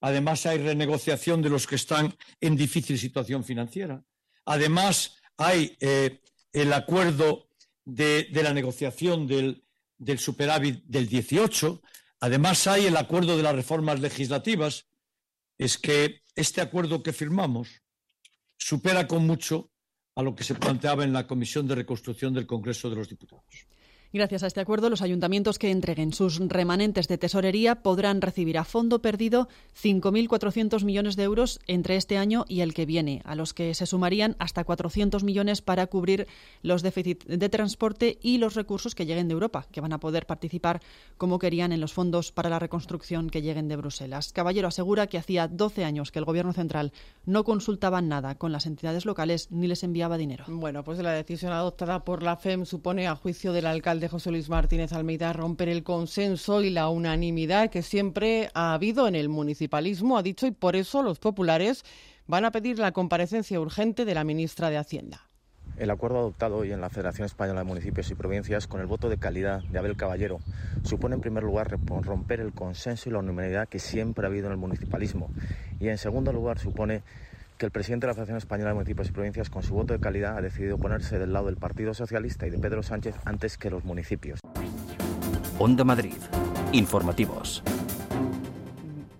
[0.00, 4.04] Además, hay renegociación de los que están en difícil situación financiera.
[4.44, 6.20] Además, hay eh,
[6.52, 7.48] el acuerdo
[7.84, 9.64] de, la negociación del,
[9.96, 11.82] del, superávit del 18.
[12.20, 14.86] Además, hay el acuerdo de las reformas legislativas.
[15.56, 17.82] Es que este acuerdo que firmamos
[18.56, 19.70] supera con mucho
[20.14, 23.66] a lo que se planteaba en la Comisión de Reconstrucción del Congreso de los Diputados.
[24.10, 28.64] Gracias a este acuerdo, los ayuntamientos que entreguen sus remanentes de tesorería podrán recibir a
[28.64, 29.48] fondo perdido
[29.82, 33.84] 5.400 millones de euros entre este año y el que viene, a los que se
[33.84, 36.26] sumarían hasta 400 millones para cubrir
[36.62, 40.24] los déficits de transporte y los recursos que lleguen de Europa, que van a poder
[40.24, 40.80] participar
[41.18, 44.32] como querían en los fondos para la reconstrucción que lleguen de Bruselas.
[44.32, 46.94] Caballero asegura que hacía 12 años que el Gobierno central
[47.26, 50.46] no consultaba nada con las entidades locales ni les enviaba dinero.
[50.48, 54.30] Bueno, pues la decisión adoptada por la FEM supone, a juicio del alcalde, de José
[54.30, 59.28] Luis Martínez Almeida romper el consenso y la unanimidad que siempre ha habido en el
[59.28, 61.84] municipalismo, ha dicho, y por eso los populares
[62.26, 65.28] van a pedir la comparecencia urgente de la ministra de Hacienda.
[65.76, 69.08] El acuerdo adoptado hoy en la Federación Española de Municipios y Provincias con el voto
[69.08, 70.40] de calidad de Abel Caballero
[70.82, 74.52] supone en primer lugar romper el consenso y la unanimidad que siempre ha habido en
[74.52, 75.30] el municipalismo
[75.78, 77.02] y en segundo lugar supone
[77.58, 80.00] que el presidente de la Federación Española de Municipios y Provincias, con su voto de
[80.00, 83.68] calidad, ha decidido ponerse del lado del Partido Socialista y de Pedro Sánchez antes que
[83.68, 84.40] los municipios.
[85.58, 86.16] Onda Madrid.
[86.72, 87.62] Informativos.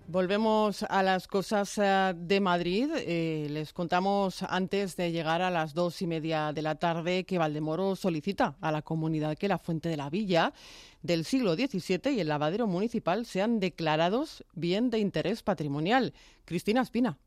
[0.07, 2.88] Volvemos a las cosas eh, de Madrid.
[2.96, 7.38] Eh, les contamos antes de llegar a las dos y media de la tarde que
[7.38, 10.55] Valdemoro solicita a la comunidad que la fuente de la villa
[11.03, 16.14] del siglo XVII y el lavadero municipal sean declarados bien de interés patrimonial.
[16.46, 17.18] Cristina Espina.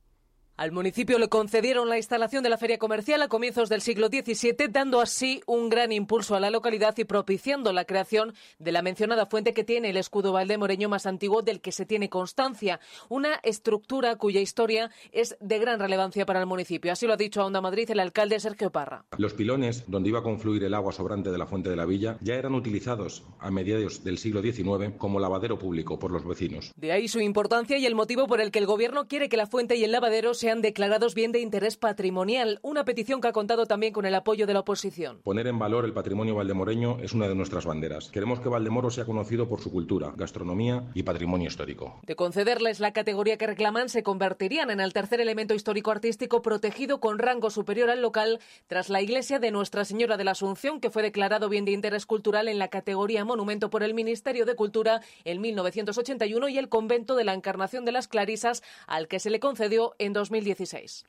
[0.57, 4.67] Al municipio le concedieron la instalación de la feria comercial a comienzos del siglo XVII,
[4.69, 9.25] dando así un gran impulso a la localidad y propiciando la creación de la mencionada
[9.25, 14.15] fuente que tiene el escudo valdemoreño más antiguo del que se tiene constancia, una estructura
[14.17, 16.91] cuya historia es de gran relevancia para el municipio.
[16.91, 19.05] Así lo ha dicho a Onda Madrid el alcalde Sergio Parra.
[19.17, 22.17] Los pilones donde iba a confluir el agua sobrante de la fuente de la villa
[22.21, 26.71] ya eran utilizados a mediados del siglo XIX como lavadero público por los vecinos.
[26.75, 29.47] De ahí su importancia y el motivo por el que el gobierno quiere que la
[29.47, 33.67] fuente y el lavadero sean declarados bien de interés patrimonial, una petición que ha contado
[33.67, 35.19] también con el apoyo de la oposición.
[35.21, 38.09] Poner en valor el patrimonio valdemoreño es una de nuestras banderas.
[38.09, 41.99] Queremos que Valdemoro sea conocido por su cultura, gastronomía y patrimonio histórico.
[42.07, 47.19] De concederles la categoría que reclaman, se convertirían en el tercer elemento histórico-artístico protegido con
[47.19, 51.03] rango superior al local tras la iglesia de Nuestra Señora de la Asunción, que fue
[51.03, 55.39] declarado bien de interés cultural en la categoría monumento por el Ministerio de Cultura en
[55.39, 59.93] 1981 y el convento de la Encarnación de las Clarisas, al que se le concedió
[59.99, 61.03] en 2000 2016.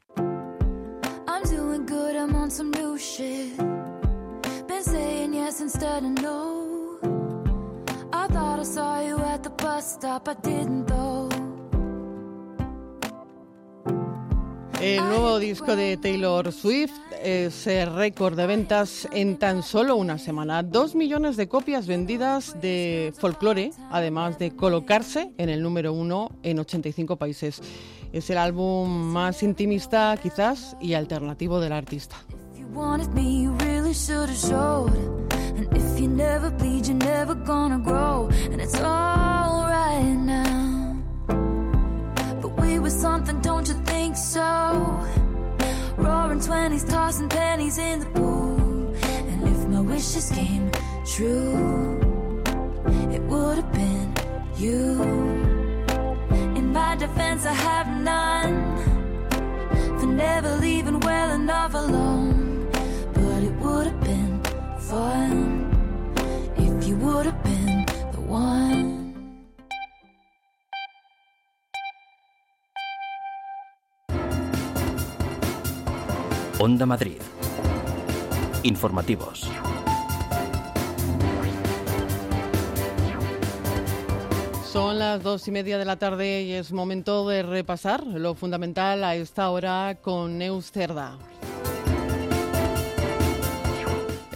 [1.28, 3.56] I'm doing good, I'm on some new shit.
[4.66, 6.98] Been saying yes instead of no.
[8.12, 11.28] I thought I saw you at the bus stop, I didn't though.
[14.80, 20.64] El nuevo disco de Taylor Swift es récord de ventas en tan solo una semana.
[20.64, 26.58] Dos millones de copias vendidas de folclore, además de colocarse en el número uno en
[26.58, 27.62] 85 países.
[28.12, 32.16] Es el álbum más intimista, quizás, y alternativo del artista.
[45.98, 48.94] Roaring twenties, tossing pennies in the pool.
[49.28, 50.70] And if my wishes came
[51.04, 52.00] true,
[53.12, 54.12] it would have been
[54.56, 55.41] you.
[56.82, 58.56] My defense, I have none
[59.98, 62.68] for never leaving well enough alone.
[63.14, 64.32] But it would have been
[64.90, 65.36] fun
[66.56, 68.88] if you would have been the one.
[76.64, 77.22] Onda Madrid.
[78.64, 79.71] Informativos.
[84.72, 89.04] Son las dos y media de la tarde y es momento de repasar lo fundamental
[89.04, 91.18] a esta hora con Neus Cerda.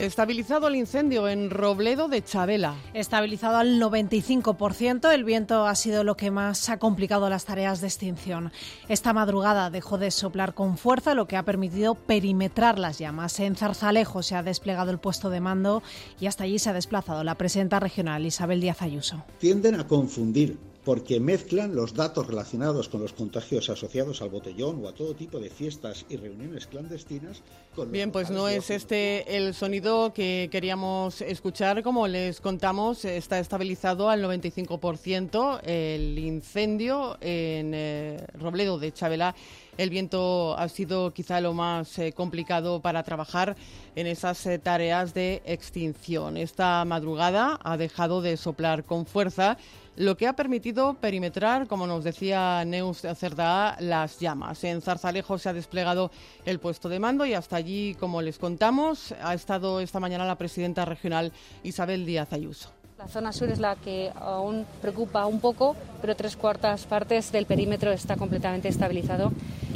[0.07, 2.77] Estabilizado el incendio en Robledo de Chabela.
[2.95, 7.89] Estabilizado al 95%, el viento ha sido lo que más ha complicado las tareas de
[7.89, 8.53] extinción.
[8.89, 13.41] Esta madrugada dejó de soplar con fuerza, lo que ha permitido perimetrar las llamas.
[13.41, 15.83] En Zarzalejo se ha desplegado el puesto de mando
[16.21, 19.25] y hasta allí se ha desplazado la presidenta regional Isabel Díaz Ayuso.
[19.41, 24.89] Tienden a confundir porque mezclan los datos relacionados con los contagios asociados al botellón o
[24.89, 27.43] a todo tipo de fiestas y reuniones clandestinas.
[27.75, 31.83] Con Bien, pues no es este el sonido que queríamos escuchar.
[31.83, 39.35] Como les contamos, está estabilizado al 95% el incendio en eh, Robledo de Chabela.
[39.79, 43.57] El viento ha sido quizá lo más eh, complicado para trabajar
[43.95, 46.37] en esas eh, tareas de extinción.
[46.37, 49.59] Esta madrugada ha dejado de soplar con fuerza
[49.97, 54.63] lo que ha permitido perimetrar, como nos decía Neus Cerdá, las llamas.
[54.65, 56.11] En Zarzalejo se ha desplegado
[56.45, 60.37] el puesto de mando y hasta allí, como les contamos, ha estado esta mañana la
[60.37, 62.76] presidenta regional Isabel Díaz Ayuso.
[62.99, 67.45] La zona sur es la que aún preocupa un poco, pero tres cuartas partes del
[67.45, 69.33] perímetro está completamente estabilizado.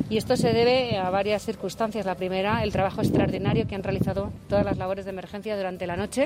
[0.09, 2.07] Y esto se debe a varias circunstancias.
[2.07, 5.97] La primera, el trabajo extraordinario que han realizado todas las labores de emergencia durante la
[5.97, 6.25] noche,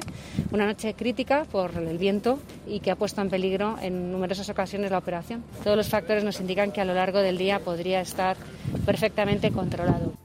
[0.52, 4.92] una noche crítica por el viento y que ha puesto en peligro en numerosas ocasiones
[4.92, 5.42] la operación.
[5.64, 8.36] Todos los factores nos indican que a lo largo del día podría estar
[8.86, 10.23] perfectamente controlado.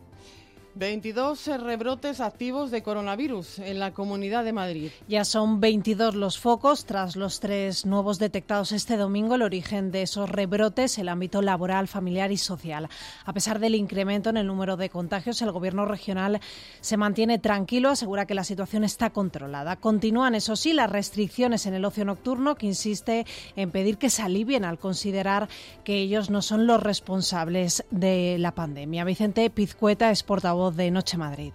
[0.79, 4.91] 22 rebrotes activos de coronavirus en la Comunidad de Madrid.
[5.09, 9.35] Ya son 22 los focos tras los tres nuevos detectados este domingo.
[9.35, 12.87] El origen de esos rebrotes, el ámbito laboral, familiar y social.
[13.25, 16.39] A pesar del incremento en el número de contagios, el Gobierno regional
[16.79, 19.75] se mantiene tranquilo, asegura que la situación está controlada.
[19.75, 23.25] Continúan, eso sí, las restricciones en el ocio nocturno, que insiste
[23.57, 25.49] en pedir que se alivien al considerar
[25.83, 29.03] que ellos no son los responsables de la pandemia.
[29.03, 31.53] Vicente Pizcueta es portavoz de Noche Madrid?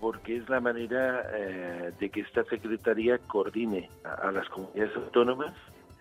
[0.00, 5.52] Porque es la manera eh, de que esta Secretaría coordine a, las comunidades autónomas,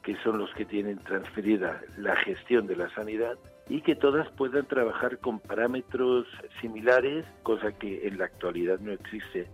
[0.04, 3.38] que son los que tienen transferida la gestión de la sanidad,
[3.70, 6.28] y que todas puedan trabajar con parámetros
[6.60, 9.48] similares, cosa que en la actualidad no existe.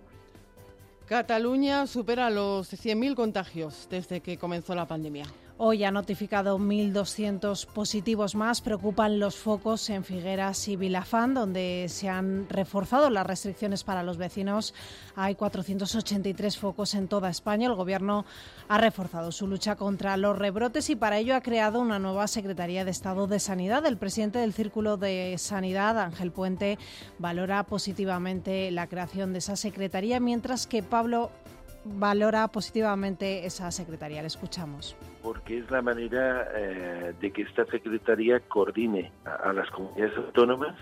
[1.07, 5.25] Cataluña supera los 100.000 contagios desde que comenzó la pandemia.
[5.59, 8.61] Hoy ha notificado 1.200 positivos más.
[8.61, 14.17] Preocupan los focos en Figueras y Vilafán, donde se han reforzado las restricciones para los
[14.17, 14.75] vecinos.
[15.15, 17.65] Hay 483 focos en toda España.
[17.65, 18.23] El Gobierno
[18.67, 22.85] ha reforzado su lucha contra los rebrotes y para ello ha creado una nueva Secretaría
[22.85, 23.83] de Estado de Sanidad.
[23.87, 26.77] El presidente del Círculo de Sanidad, Ángel Puente,
[27.17, 31.31] valora positivamente la creación de esa secretaría, mientras que Pablo
[31.87, 34.21] valora positivamente esa secretaría.
[34.21, 34.95] Le escuchamos.
[35.21, 40.75] Porque es la manera eh, de que esta secretaría coordine a, las comunidades autónomas,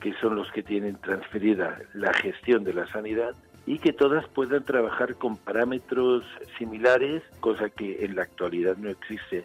[0.00, 3.34] que son los que tienen transferida la gestión de la sanidad,
[3.66, 6.24] y que todas puedan trabajar con parámetros
[6.58, 9.44] similares, cosa que en la actualidad no existe.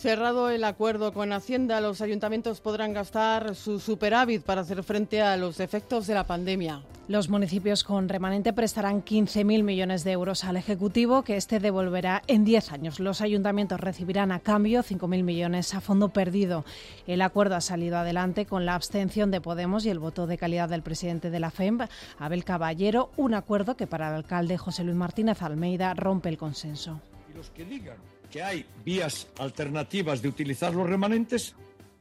[0.00, 5.36] Cerrado el acuerdo con Hacienda, los ayuntamientos podrán gastar su superávit para hacer frente a
[5.36, 6.80] los efectos de la pandemia.
[7.06, 12.46] Los municipios con remanente prestarán 15.000 millones de euros al Ejecutivo, que este devolverá en
[12.46, 12.98] 10 años.
[12.98, 16.64] Los ayuntamientos recibirán a cambio 5.000 millones a fondo perdido.
[17.06, 20.70] El acuerdo ha salido adelante con la abstención de Podemos y el voto de calidad
[20.70, 21.82] del presidente de la FEMP,
[22.18, 27.02] Abel Caballero, un acuerdo que para el alcalde José Luis Martínez Almeida rompe el consenso.
[27.30, 27.98] Y los que digan
[28.30, 31.54] que hay vías alternativas de utilizar los remanentes,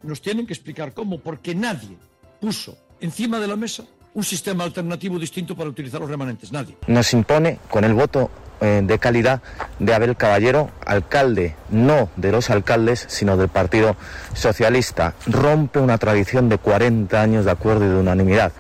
[0.04, 1.98] nos tienen que explicar cómo, porque nadie,
[2.40, 6.52] puso encima de la mesa un sistema alternativo distinto para utilizar los remanentes?
[6.52, 6.78] Nadie.
[6.88, 8.30] Nos impone con el voto
[8.62, 9.42] eh, de calidad
[9.78, 13.96] de Abel Caballero, alcalde no de los alcaldes, sino del Partido
[14.34, 15.14] Socialista.
[15.28, 18.52] Rompe una tradición de 40 años de acuerdo y de unanimidad.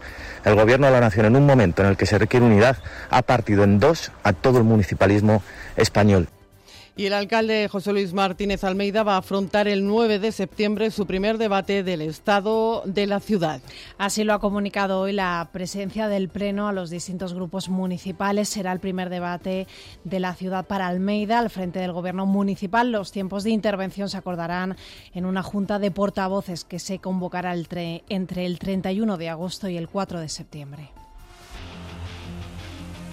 [0.46, 2.78] El Gobierno de la Nación, en un momento en el que se requiere unidad,
[3.10, 5.44] ha partido en dos a todo el municipalismo
[5.76, 6.30] español.
[7.00, 11.08] Y el alcalde José Luis Martínez Almeida va a afrontar el 9 de septiembre su
[11.08, 13.62] primer debate del Estado de la ciudad.
[13.98, 18.50] Así lo ha comunicado hoy la presencia del Pleno a los distintos grupos municipales.
[18.50, 19.66] Será el primer debate
[20.04, 22.92] de la ciudad para Almeida al frente del Gobierno municipal.
[22.92, 24.76] Los tiempos de intervención se acordarán
[25.14, 29.88] en una junta de portavoces que se convocará entre el 31 de agosto y el
[29.88, 30.90] 4 de septiembre.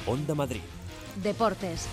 [0.08, 0.62] Onda Madrid.
[1.22, 1.86] Deportes.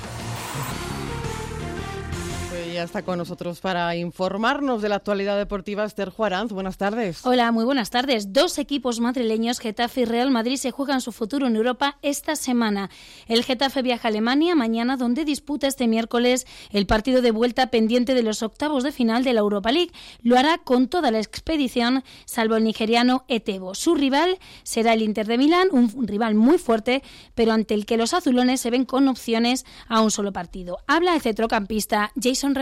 [2.74, 6.52] Ya está con nosotros para informarnos de la actualidad deportiva Esther Juaranz.
[6.52, 7.24] Buenas tardes.
[7.24, 8.34] Hola, muy buenas tardes.
[8.34, 12.90] Dos equipos madrileños, Getafe y Real Madrid, se juegan su futuro en Europa esta semana.
[13.28, 18.16] El Getafe viaja a Alemania mañana, donde disputa este miércoles el partido de vuelta pendiente
[18.16, 19.92] de los octavos de final de la Europa League.
[20.24, 23.76] Lo hará con toda la expedición, salvo el nigeriano Etebo.
[23.76, 27.04] Su rival será el Inter de Milán, un rival muy fuerte,
[27.36, 30.80] pero ante el que los azulones se ven con opciones a un solo partido.
[30.88, 32.56] Habla el centrocampista Jason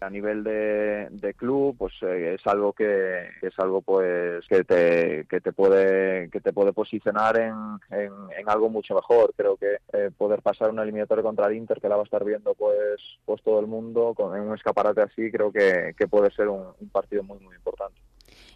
[0.00, 5.40] A nivel de, club, pues eh, es algo que, es algo pues que te, que
[5.40, 9.34] te puede que te puede posicionar en, en, algo mucho mejor.
[9.36, 12.24] Creo que eh, poder pasar una eliminatoria contra el Inter, que la va a estar
[12.24, 16.48] viendo pues pues todo el mundo, con, en un escaparate así, creo que, puede ser
[16.48, 18.00] un partido muy muy importante.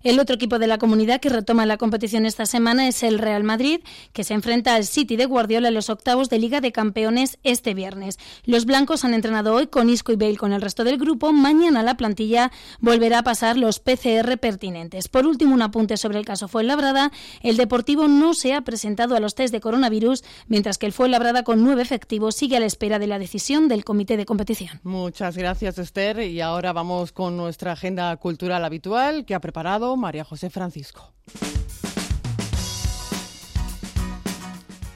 [0.03, 3.45] El otro equipo de la comunidad que retoma la competición esta semana es el Real
[3.45, 3.81] Madrid,
[4.13, 7.73] que se enfrenta al City de Guardiola en los octavos de Liga de Campeones este
[7.73, 8.19] viernes.
[8.45, 11.33] Los blancos han entrenado hoy con Isco y Bale con el resto del grupo.
[11.33, 12.51] Mañana la plantilla
[12.81, 15.07] volverá a pasar los PCR pertinentes.
[15.07, 17.13] Por último, un apunte sobre el caso Fuenlabrada.
[17.41, 21.45] El Deportivo no se ha presentado a los test de coronavirus, mientras que el Fuenlabrada
[21.45, 24.81] con nueve efectivos sigue a la espera de la decisión del comité de competición.
[24.83, 26.19] Muchas gracias, Esther.
[26.21, 31.13] Y ahora vamos con nuestra agenda cultural habitual que ha preparado María José Francisco.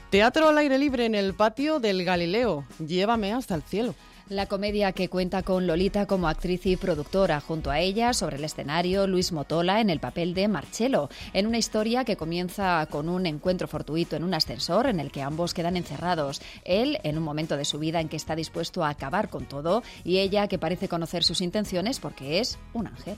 [0.09, 2.63] Teatro al aire libre en el patio del Galileo.
[2.79, 3.93] Llévame hasta el cielo.
[4.29, 8.43] La comedia que cuenta con Lolita como actriz y productora, junto a ella, sobre el
[8.43, 13.25] escenario, Luis Motola en el papel de Marcelo, en una historia que comienza con un
[13.25, 16.41] encuentro fortuito en un ascensor en el que ambos quedan encerrados.
[16.65, 19.81] Él en un momento de su vida en que está dispuesto a acabar con todo
[20.03, 23.17] y ella que parece conocer sus intenciones porque es un ángel.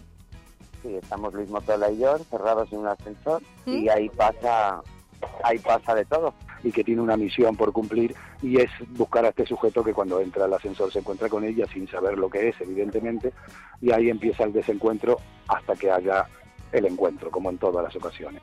[0.82, 3.89] Sí, estamos Luis Motola y yo cerrados en un ascensor y ¿Mm?
[3.89, 4.82] ahí pasa,
[5.43, 6.34] ahí pasa de todo.
[6.63, 10.19] Y que tiene una misión por cumplir y es buscar a este sujeto que cuando
[10.19, 13.32] entra al ascensor se encuentra con ella sin saber lo que es, evidentemente,
[13.82, 15.17] y ahí empieza el desencuentro
[15.47, 16.27] hasta que haya
[16.71, 18.41] el encuentro, como en todas las ocasiones.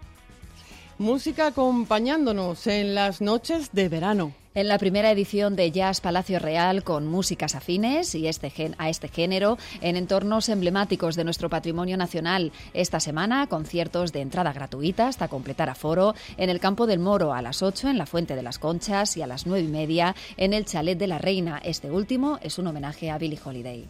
[0.99, 4.33] Música acompañándonos en las noches de verano.
[4.57, 9.09] En la primera edición de Jazz Palacio Real con músicas afines y este a este
[9.09, 12.53] género en entornos emblemáticos de nuestro patrimonio nacional.
[12.73, 17.43] Esta semana, conciertos de entrada gratuita hasta completar aforo en el Campo del Moro a
[17.43, 20.55] las 8 en la Fuente de las Conchas y a las 9 y media en
[20.55, 21.61] el Chalet de la Reina.
[21.63, 23.85] Este último es un homenaje a Billie Holiday.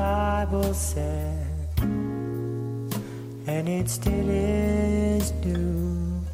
[0.00, 1.46] Bible said,
[3.46, 6.30] and it still is news.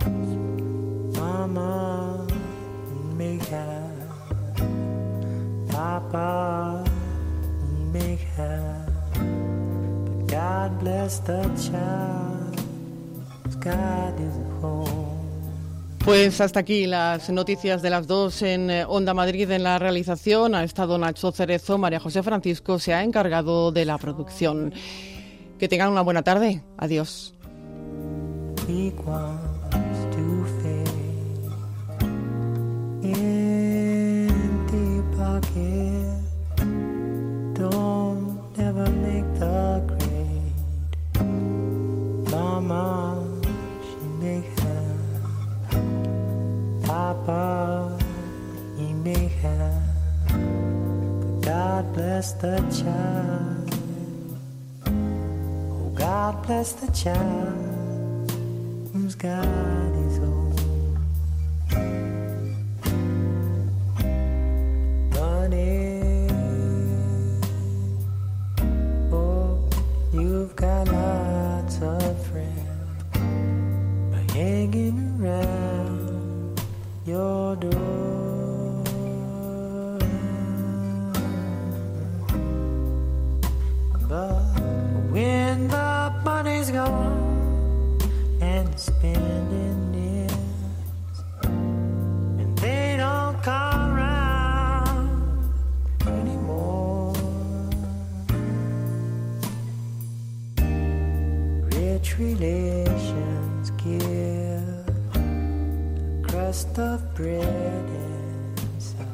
[1.18, 2.28] Mama
[3.16, 4.08] make have,
[5.68, 6.84] Papa
[7.92, 12.60] make have, but God bless the child.
[13.58, 14.95] God is home.
[16.06, 20.54] Pues hasta aquí las noticias de las dos en eh, Onda Madrid en la realización.
[20.54, 24.72] Ha estado Nacho Cerezo, María José Francisco se ha encargado de la producción.
[25.58, 26.62] Que tengan una buena tarde.
[26.78, 27.34] Adiós.
[52.26, 53.74] Bless the child.
[54.86, 58.30] Oh, God bless the child
[58.92, 60.45] whose God is home.
[102.14, 104.02] Relations give
[105.14, 109.06] a crust of bread and such.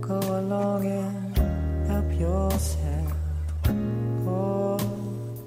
[0.00, 1.36] Go along and
[1.88, 3.12] help yourself.
[4.26, 4.78] Oh,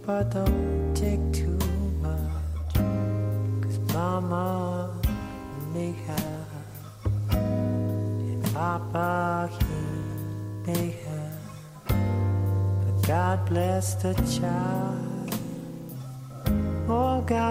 [0.06, 1.58] but don't take too
[2.02, 2.74] much.
[3.62, 5.00] Cause mama
[5.74, 11.40] may have, and papa he may have.
[11.88, 15.05] But God bless the child.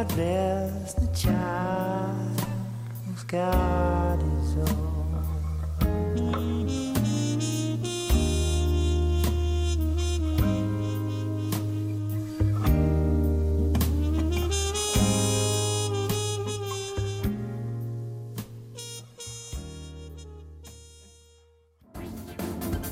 [0.05, 2.41] God bless the child
[3.07, 4.95] whose God is all.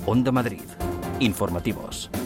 [0.06, 0.62] Onda Madrid.
[1.20, 2.21] Informativos.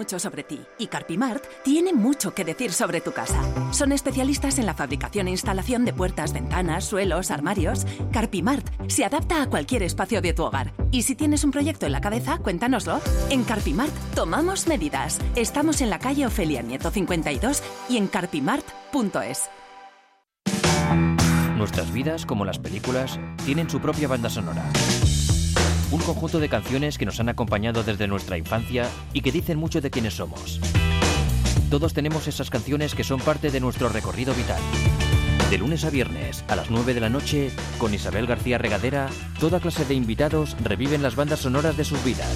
[0.00, 3.38] Mucho sobre ti y Carpimart tiene mucho que decir sobre tu casa.
[3.70, 7.84] Son especialistas en la fabricación e instalación de puertas, ventanas, suelos, armarios.
[8.10, 10.72] Carpimart se adapta a cualquier espacio de tu hogar.
[10.90, 12.98] Y si tienes un proyecto en la cabeza, cuéntanoslo.
[13.28, 15.18] En Carpimart tomamos medidas.
[15.36, 19.50] Estamos en la calle Ofelia Nieto 52 y en carpimart.es.
[21.58, 24.64] Nuestras vidas, como las películas, tienen su propia banda sonora.
[26.00, 29.82] Un conjunto de canciones que nos han acompañado desde nuestra infancia y que dicen mucho
[29.82, 30.58] de quiénes somos.
[31.68, 34.60] Todos tenemos esas canciones que son parte de nuestro recorrido vital.
[35.50, 39.60] De lunes a viernes, a las 9 de la noche, con Isabel García Regadera, toda
[39.60, 42.34] clase de invitados reviven las bandas sonoras de sus vidas.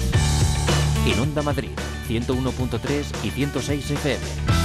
[1.07, 1.71] En Onda Madrid,
[2.07, 4.64] 101.3 y 106 FM.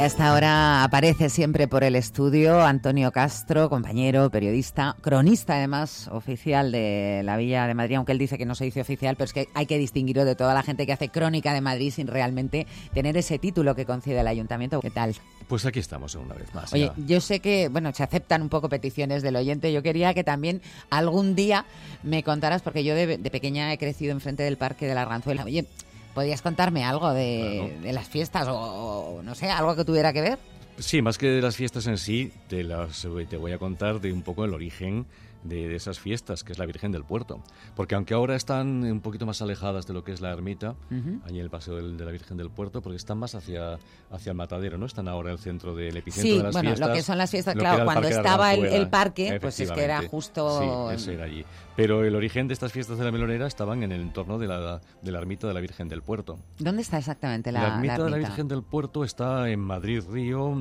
[0.00, 6.08] Y a esta hora aparece siempre por el estudio Antonio Castro, compañero, periodista, cronista además,
[6.10, 9.26] oficial de la Villa de Madrid, aunque él dice que no se dice oficial, pero
[9.26, 12.06] es que hay que distinguirlo de toda la gente que hace crónica de Madrid sin
[12.06, 14.80] realmente tener ese título que concede el ayuntamiento.
[14.80, 15.14] ¿Qué tal?
[15.48, 16.72] Pues aquí estamos una vez más.
[16.72, 17.04] Oye, ya.
[17.06, 19.70] yo sé que, bueno, se aceptan un poco peticiones del oyente.
[19.70, 21.66] Yo quería que también algún día
[22.02, 25.44] me contaras, porque yo de, de pequeña he crecido enfrente del Parque de la Arganzuela.
[25.44, 25.66] Oye,
[26.14, 30.20] ¿podrías contarme algo de, de las fiestas o, o, no sé, algo que tuviera que
[30.20, 30.38] ver?
[30.78, 34.12] Sí, más que de las fiestas en sí, te, las, te voy a contar de
[34.12, 35.06] un poco el origen
[35.42, 37.42] de, de, esas fiestas, que es la Virgen del Puerto.
[37.74, 40.94] Porque aunque ahora están un poquito más alejadas de lo que es la ermita, uh
[40.94, 41.20] -huh.
[41.26, 43.78] allí en el paseo del, de la Virgen del Puerto, porque están más hacia,
[44.10, 44.86] hacia el matadero, ¿no?
[44.86, 46.88] Están ahora en el centro del epicentro sí, de las bueno, fiestas.
[46.88, 50.02] lo que son las fiestas, claro, cuando estaba el, el, parque, pues es que era
[50.08, 50.90] justo...
[50.90, 51.44] Sí, ese era allí.
[51.80, 54.82] Pero el origen de estas fiestas de la melonera estaban en el entorno de la,
[55.00, 56.38] de la ermita de la Virgen del Puerto.
[56.58, 57.86] ¿Dónde está exactamente la, la ermita?
[57.86, 60.54] La ermita de la Virgen del Puerto está en Madrid, Río,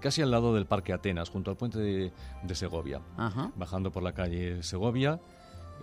[0.00, 2.10] casi al lado del Parque Atenas, junto al puente de,
[2.42, 3.02] de Segovia.
[3.18, 3.52] Ajá.
[3.54, 5.20] Bajando por la calle Segovia,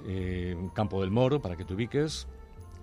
[0.07, 2.27] eh, Campo del Moro, para que te ubiques,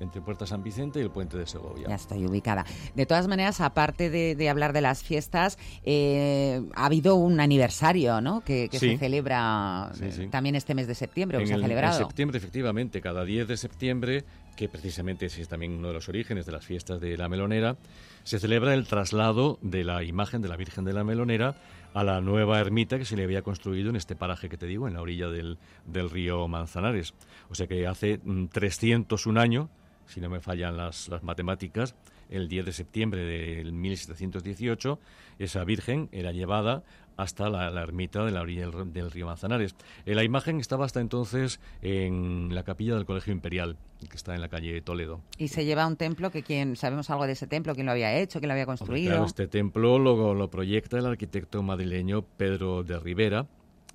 [0.00, 1.88] entre Puerta San Vicente y el Puente de Segovia.
[1.88, 2.64] Ya estoy ubicada.
[2.94, 8.20] De todas maneras, aparte de, de hablar de las fiestas, eh, ha habido un aniversario,
[8.20, 8.42] ¿no?
[8.42, 8.90] Que, que sí.
[8.90, 10.26] se celebra sí, sí.
[10.28, 11.98] también este mes de septiembre, en se ha el, celebrado.
[11.98, 14.24] En septiembre, efectivamente, cada 10 de septiembre,
[14.56, 17.76] que precisamente ese es también uno de los orígenes de las fiestas de la melonera,
[18.24, 21.56] se celebra el traslado de la imagen de la Virgen de la Melonera
[21.92, 24.88] a la nueva ermita que se le había construido en este paraje que te digo,
[24.88, 27.14] en la orilla del, del río Manzanares.
[27.48, 28.18] O sea que hace
[28.52, 29.68] 301 años,
[30.06, 31.94] si no me fallan las, las matemáticas,
[32.30, 34.98] el 10 de septiembre del 1718,
[35.38, 36.82] esa Virgen era llevada
[37.16, 39.74] hasta la, la, ermita de la orilla del, del, río Manzanares.
[40.04, 43.76] Eh, la imagen estaba hasta entonces en la capilla del Colegio Imperial,
[44.08, 45.20] que está en la calle Toledo.
[45.38, 47.92] Y se lleva a un templo que quien sabemos algo de ese templo, quién lo
[47.92, 49.12] había hecho, quién lo había construido.
[49.12, 53.46] Claro, este templo lo, lo proyecta el arquitecto madrileño Pedro de Rivera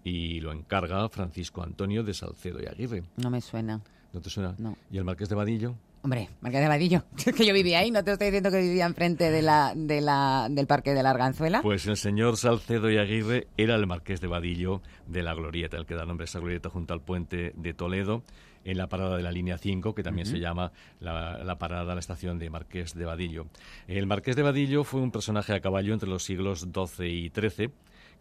[0.03, 3.03] y lo encarga Francisco Antonio de Salcedo y Aguirre.
[3.17, 3.81] No me suena.
[4.13, 4.55] ¿No te suena?
[4.57, 4.75] No.
[4.91, 5.75] ¿Y el Marqués de Vadillo?
[6.01, 8.85] Hombre, Marqués de Vadillo, es que yo vivía ahí, no te estoy diciendo que vivía
[8.85, 11.61] enfrente de la, de la, del Parque de la Arganzuela.
[11.61, 15.85] Pues el señor Salcedo y Aguirre era el Marqués de Vadillo de la Glorieta, el
[15.85, 18.23] que da nombre a esa glorieta junto al puente de Toledo,
[18.63, 20.33] en la parada de la línea 5, que también uh -huh.
[20.33, 23.47] se llama la, la, parada, la estación de Marqués de Vadillo.
[23.87, 27.71] El Marqués de Vadillo fue un personaje a caballo entre los siglos XII y XIII,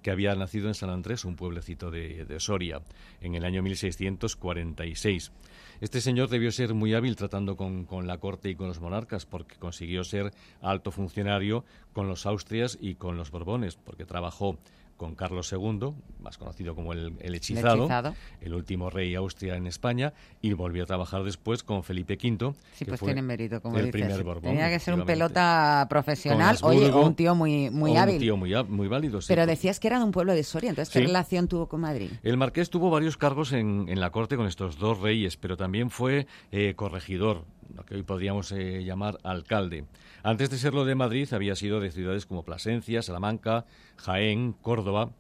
[0.03, 2.81] que había nacido en San Andrés, un pueblecito de, de Soria,
[3.21, 5.33] en el año 1646.
[5.81, 9.27] Este señor debió ser muy hábil tratando con, con, la corte y con los monarcas,
[9.27, 14.59] porque consiguió ser alto funcionario con los Austrias y con los Borbones, porque trabajó
[14.99, 19.57] con Carlos II, más conocido como el, el, hechizado, el, hechizado, el último rey Austria
[19.57, 23.23] en España, y volvió a trabajar después con Felipe V, sí, que pues fue tiene
[23.23, 24.01] mérito, como el dices.
[24.03, 24.43] primer Borbón.
[24.43, 28.17] Tenía que ser un pelota profesional, oye, o un tío muy, muy hábil.
[28.17, 29.29] Un tío muy, muy válido, sí.
[29.29, 31.07] Pero decías que era de un pueblo de Soria, entonces, ¿qué Sí.
[31.07, 32.11] relación tuvo con Madrid?
[32.23, 35.91] El marqués tuvo varios cargos en, en la corte con estos dos reyes, pero también
[35.91, 37.45] fue eh, corregidor,
[37.75, 39.85] lo que hoy podríamos eh, llamar alcalde.
[40.23, 43.65] Antes de serlo de Madrid, había sido de ciudades como Plasencia, Salamanca,
[43.97, 45.11] Jaén, Córdoba.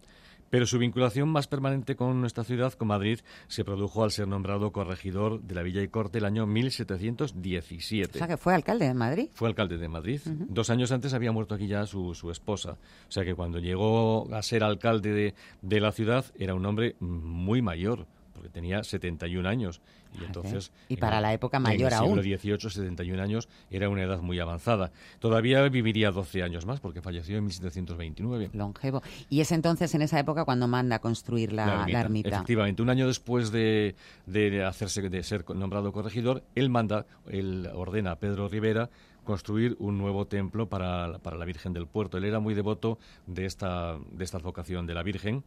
[0.50, 4.72] Pero su vinculación más permanente con nuestra ciudad, con Madrid, se produjo al ser nombrado
[4.72, 8.16] corregidor de la Villa y Corte el año 1717.
[8.16, 9.28] O sea, que fue alcalde de Madrid.
[9.34, 10.20] Fue alcalde de Madrid.
[10.24, 10.46] Uh -huh.
[10.48, 12.78] Dos años antes había muerto aquí ya su, su, esposa.
[13.08, 16.96] O sea que cuando llegó a ser alcalde de, de la ciudad era un hombre
[16.98, 18.06] muy mayor
[18.38, 19.80] porque tenía 71 años.
[20.20, 20.72] Y entonces.
[20.88, 24.20] Y para en, la época mayor en el siglo XVIII, 71 años era una edad
[24.20, 24.90] muy avanzada.
[25.18, 28.50] Todavía viviría 12 años más porque falleció en 1729.
[28.52, 29.02] Longevo.
[29.28, 32.28] Y es entonces en esa época cuando manda a construir la, la, ermita, la ermita.
[32.28, 33.94] Efectivamente, un año después de,
[34.26, 38.90] de, hacerse de ser nombrado corregidor, él manda, él ordena a Pedro Rivera
[39.28, 42.16] construir un nuevo templo para, para la Virgen del Puerto.
[42.16, 45.44] Él era muy devoto de esta, de esta advocación de la Virgen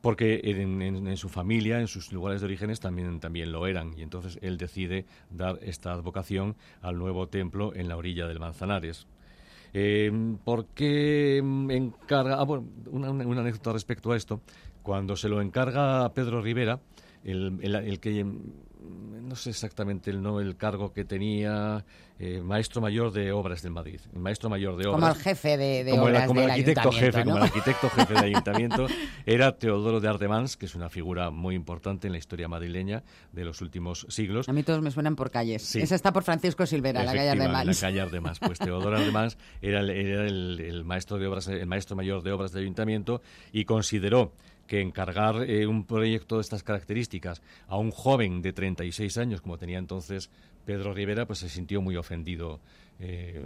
[0.00, 3.92] porque en, su familia, en sus lugares de orígenes también, también lo eran.
[3.96, 9.06] Y entonces él decide dar esta advocación al nuevo templo en la orilla del Manzanares.
[9.74, 10.10] Eh,
[10.44, 12.40] ¿Por qué encarga?
[12.40, 14.40] Ah, bueno, una, una, anécdota respecto a esto.
[14.82, 16.80] Cuando se lo encarga a Pedro Rivera,
[17.24, 18.24] el que
[18.88, 21.84] no sé exactamente el, no, el cargo que tenía
[22.18, 25.00] eh, maestro mayor de obras del Madrid, maestro mayor de obras.
[25.00, 27.24] Como el jefe de, de como obras como del el arquitecto jefe, ¿no?
[27.24, 28.86] como el arquitecto jefe del ayuntamiento,
[29.26, 33.44] era Teodoro de Ardemans, que es una figura muy importante en la historia madrileña de
[33.44, 34.48] los últimos siglos.
[34.48, 35.62] A mí todos me suenan por calles.
[35.62, 35.80] Sí.
[35.80, 37.66] Esa está por Francisco Silvera, la calle Ardemans.
[37.66, 38.38] La calle Ardemans.
[38.40, 42.32] Pues Teodoro Ardemans era, el, era el, el, maestro de obras, el maestro mayor de
[42.32, 43.20] obras del ayuntamiento
[43.52, 44.32] y consideró
[44.68, 49.58] que encargar eh, un proyecto de estas características a un joven de 36 años, como
[49.58, 50.30] tenía entonces
[50.64, 52.60] Pedro Rivera, pues se sintió muy ofendido
[53.00, 53.44] eh,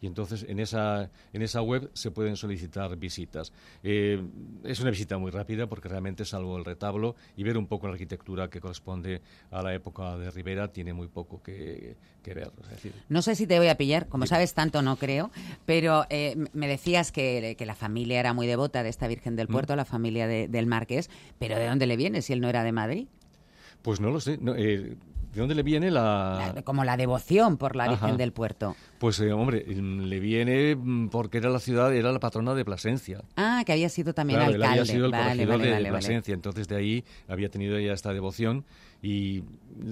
[0.01, 3.51] Y entonces en esa, en esa web se pueden solicitar visitas.
[3.83, 4.21] Eh,
[4.63, 7.93] es una visita muy rápida porque realmente salvo el retablo y ver un poco la
[7.93, 12.51] arquitectura que corresponde a la época de Rivera tiene muy poco que, que ver.
[12.63, 15.31] Es decir, No sé si te voy a pillar, como sabes tanto no creo,
[15.65, 19.47] pero eh, me decías que, que la familia era muy devota de esta Virgen del
[19.47, 19.51] Mm.
[19.51, 22.63] Puerto, la familia de- del Marqués, pero ¿de dónde le viene si él no era
[22.63, 23.07] de Madrid?
[23.81, 24.37] Pues no lo sé.
[24.41, 24.95] no, eh,
[25.33, 26.55] ¿De dónde le viene la...?
[26.63, 28.17] Como la devoción por la Virgen Ajá.
[28.17, 28.75] del Puerto.
[28.97, 32.65] Pues, eh, hombre, mm, le viene mm, porque era la ciudad, era la patrona de
[32.65, 33.21] Plasencia.
[33.35, 34.81] Ah, que había sido también Claro, él alcalde.
[34.81, 35.89] había sido el vale, corregidor vale, de vale.
[35.89, 38.65] Plasencia, entonces de ahí había tenido ya esta devoción
[39.03, 39.43] y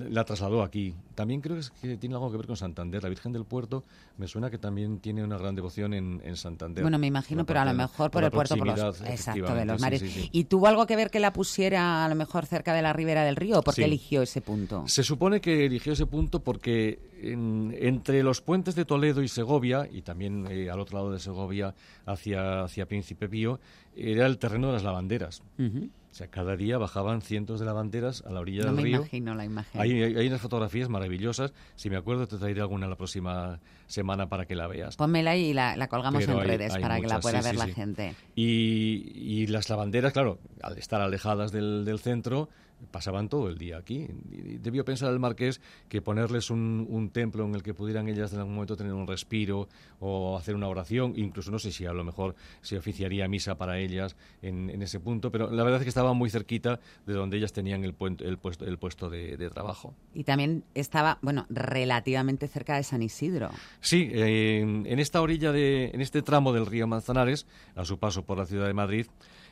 [0.09, 0.95] la trasladó aquí.
[1.13, 3.03] También creo que, tiene algo que ver con Santander.
[3.03, 3.83] La Virgen del Puerto
[4.17, 6.81] me suena que también tiene una gran devoción en, en Santander.
[6.83, 9.53] Bueno, me imagino, Por pero a lo mejor por, la el puerto, por los, exacto,
[9.53, 9.99] de los sí, mares.
[10.01, 10.29] sí, sí.
[10.31, 13.23] ¿Y tuvo algo que ver que la pusiera a lo mejor cerca de la ribera
[13.23, 13.61] del río?
[13.61, 13.86] ¿Por qué Sí.
[13.88, 14.83] eligió ese punto?
[14.88, 19.88] Se supone que eligió ese punto porque en- entre los puentes de Toledo y Segovia,
[19.91, 21.73] y también eh, al otro lado de Segovia
[22.05, 23.59] hacia, hacia Príncipe Pío,
[23.95, 25.41] era el terreno de las lavanderas.
[25.57, 25.89] Ujú.
[26.11, 28.97] O sea, cada día bajaban cientos de lavanderas a la orilla no del me río.
[28.99, 29.82] imagino la imagen.
[29.82, 31.53] Hay, hay, hay unas fotografías maravillosas.
[31.76, 34.95] Si me acuerdo, te traeré alguna la próxima semana para que la veas.
[34.95, 37.45] Pónmela y la, la colgamos Pero en hay- redes para que la muchas, pueda sí,
[37.47, 37.73] ver sí, la sí.
[37.73, 38.15] gente.
[38.34, 42.47] Y, y las lavanderas, claro, al estar alejadas del, del centro,
[42.86, 44.07] pasaban todo el día aquí.
[44.31, 48.33] Y debió pensar el marqués que ponerles un, un templo en el que pudieran ellas
[48.33, 49.67] en algún momento tener un respiro
[49.99, 53.79] o hacer una oración, incluso no sé si a lo mejor se oficiaría misa para
[53.79, 57.38] ellas en, en ese punto, pero la verdad es que estaban muy cerquita de donde
[57.38, 59.93] ellas tenían el, el puesto, el puesto de, de trabajo.
[60.13, 63.49] Y también estaba, bueno, relativamente cerca de San Isidro.
[63.79, 68.23] Sí, eh, en esta orilla de, en este tramo del río Manzanares, a su paso
[68.23, 69.07] por la ciudad de Madrid,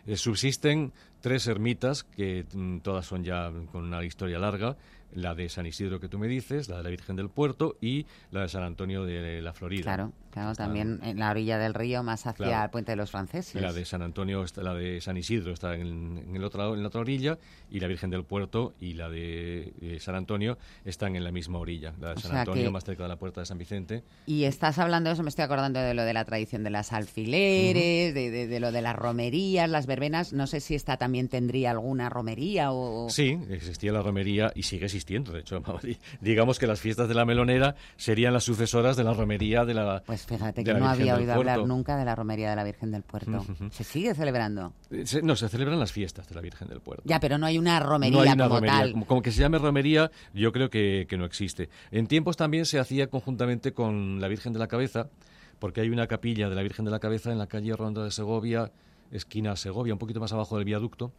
[0.06, 0.92] eh, subsisten
[1.24, 4.76] tres ermitas que mm, todas son ya con una historia larga.
[5.14, 8.06] La de San Isidro que tú me dices, la de la Virgen del Puerto y
[8.32, 9.84] la de San Antonio de la Florida.
[9.84, 12.64] Claro, claro, también en la orilla del río, más hacia Claro.
[12.66, 13.62] el puente de los franceses.
[13.62, 16.82] La de San Antonio, la de San Isidro está en, en el otro, lado- en
[16.82, 17.38] la otra orilla
[17.70, 21.94] y la Virgen del Puerto y la de San Antonio están en la misma orilla.
[22.02, 24.04] La de O San Antonio que- más cerca de la puerta de San Vicente.
[24.26, 26.92] Y estás hablando de eso, me estoy acordando de lo de la tradición de las
[27.38, 30.34] alfileres, de, de- de lo de las romerías, las verbenas.
[30.34, 33.10] No sé si esta también tendría alguna romería o...
[33.10, 35.32] Sí, existía la romería y sigue existiendo.
[35.32, 35.62] De hecho,
[36.22, 40.04] digamos que las fiestas de la melonera serían las sucesoras de la romería de la.
[40.06, 42.64] Pues fíjate de que no Virgen había oído hablar nunca de la romería de la
[42.64, 43.46] Virgen del Puerto.
[43.72, 44.74] ¿Se sigue celebrando?
[44.92, 47.04] Eh, se- no, se celebran las fiestas de la Virgen del Puerto.
[47.06, 48.78] Ya, pero no hay una romería no hay una como romería.
[48.80, 48.92] tal.
[48.94, 51.70] Como, como que se llame romería, yo creo que, que no existe.
[51.92, 55.10] En tiempos también se hacía conjuntamente con la Virgen de la Cabeza,
[55.60, 58.12] porque hay una capilla de la Virgen de la Cabeza en la calle Ronda de
[58.12, 58.72] Segovia,
[59.14, 61.14] esquina Segovia, un poquito más abajo del viaducto.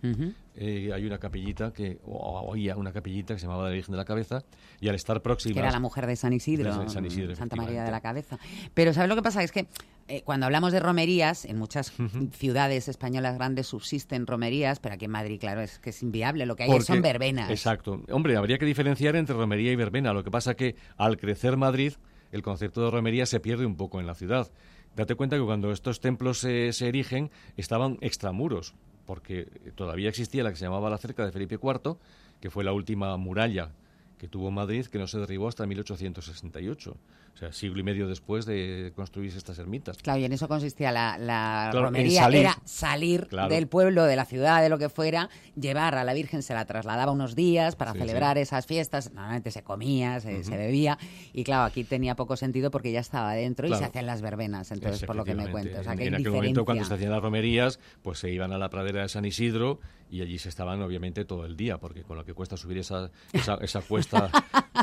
[0.57, 3.97] Eh, hay una capillita que, o había una capillita que se llamaba la Virgen de
[3.99, 4.43] la Cabeza,
[4.81, 5.55] y al estar próxima.
[5.55, 8.39] que era la mujer de San Isidro, de San Isidro, Santa María de la Cabeza.
[8.75, 9.43] Pero ¿sabes lo que pasa?
[9.43, 9.67] Es que
[10.09, 11.93] eh, cuando hablamos de romerías, en muchas
[12.33, 16.47] ciudades españolas grandes subsisten romerías, pero aquí en Madrid, claro, es que es inviable.
[16.47, 17.51] Lo que hay Porque- son verbenas.
[17.51, 18.03] Exacto.
[18.11, 20.13] Hombre, habría que diferenciar entre romería y verbena.
[20.13, 21.95] Lo que pasa que al crecer Madrid,
[22.33, 24.51] el concepto de romería se pierde un poco en la ciudad.
[24.97, 28.75] Date cuenta que cuando estos templos se, erigen, estaban extramuros,
[29.07, 31.97] porque todavía existía la que se llamaba la cerca de Felipe IV,
[32.41, 33.71] que fue la última muralla
[34.19, 36.97] que tuvo Madrid, que no se derribó hasta 1868.
[37.35, 39.99] O sea, siglo y medio después de construirse estas ermitas.
[39.99, 42.21] Claro, y en eso consistía la, la Claro, en romería.
[42.23, 42.41] salir.
[42.43, 43.53] Era salir Claro.
[43.53, 45.29] del pueblo, de la ciudad, de lo que fuera,
[45.61, 49.13] llevar a la Virgen, se la trasladaba unos días para Sí, celebrar esas fiestas.
[49.13, 50.97] Normalmente se comía, se, se bebía.
[51.33, 54.71] Y claro, aquí tenía poco sentido porque ya estaba dentro y se hacían las verbenas.
[54.71, 55.81] Entonces, por lo que me cuentas.
[55.81, 58.59] O sea, en, en aquel momento, cuando se hacían las romerías, pues se iban a
[58.59, 59.81] la pradera de San Isidro
[60.15, 63.11] y allí se estaban, obviamente, todo el día, porque con lo que cuesta subir esa,
[63.33, 64.31] esa, esa cuesta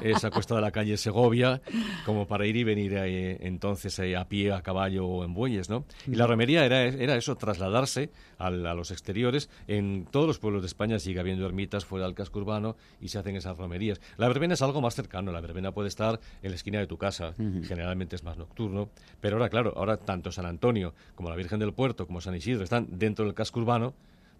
[0.02, 1.62] esa cuesta de la calle Segovia,
[2.06, 5.70] como para ir y venir eh, entonces eh, a pie, a caballo o en bueyes,
[5.70, 5.86] ¿no?
[6.08, 9.50] Y la romería era, era eso, trasladarse al- a los exteriores.
[9.68, 13.20] En todos los pueblos de España sigue habiendo ermitas fuera del casco urbano y se
[13.20, 14.00] hacen esas romerías.
[14.18, 16.98] La verbena es algo más cercano, la verbena puede estar en la esquina de tu
[16.98, 17.62] casa, Ujú.
[17.64, 21.74] generalmente es más nocturno, pero ahora, claro, ahora tanto San Antonio como la Virgen del
[21.74, 23.94] Puerto como San Isidro están dentro del casco urbano,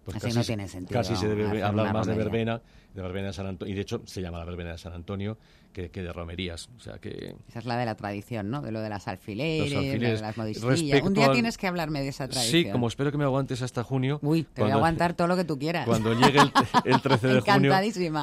[0.04, 2.60] pues Así casi, no se- tiene sentido casi se debe hablar más de verbena,
[2.94, 5.38] de verbena de San Antonio, y de hecho se llama la verbena de San Antonio
[5.72, 7.34] que, que de romerías, o sea que...
[7.48, 8.60] Esa es la de la tradición, ¿no?
[8.60, 11.02] De lo de las alfileres, de las modistillas.
[11.02, 12.64] Un día al- tienes que hablarme de esa tradición.
[12.64, 14.18] Sí, como espero que me aguantes hasta junio.
[14.22, 15.86] Uy, te voy a aguantar todo lo que tú quieras.
[15.86, 16.52] Cuando llegue el,
[16.84, 17.72] el 13 de junio,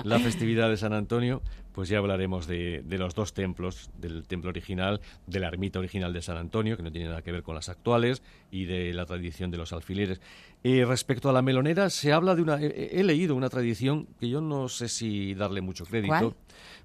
[0.04, 4.50] la festividad de San Antonio, pues ya hablaremos de, de los dos templos, del templo
[4.52, 7.56] original, de la ermita original de San Antonio, que no tiene nada que ver con
[7.56, 8.22] las actuales,
[8.52, 10.22] y de la tradición de los alfileres.
[10.64, 12.62] Eh, respecto a la melonera, se habla de una...
[12.62, 16.14] He, he leído una tradición que yo no sé si darle mucho crédito.
[16.18, 16.34] ¿Cuál?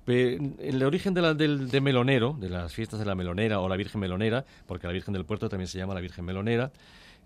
[0.07, 3.77] El origen de, la, del, de melonero, de las fiestas de la melonera o la
[3.77, 6.71] Virgen Melonera, porque la Virgen del Puerto también se llama la Virgen Melonera,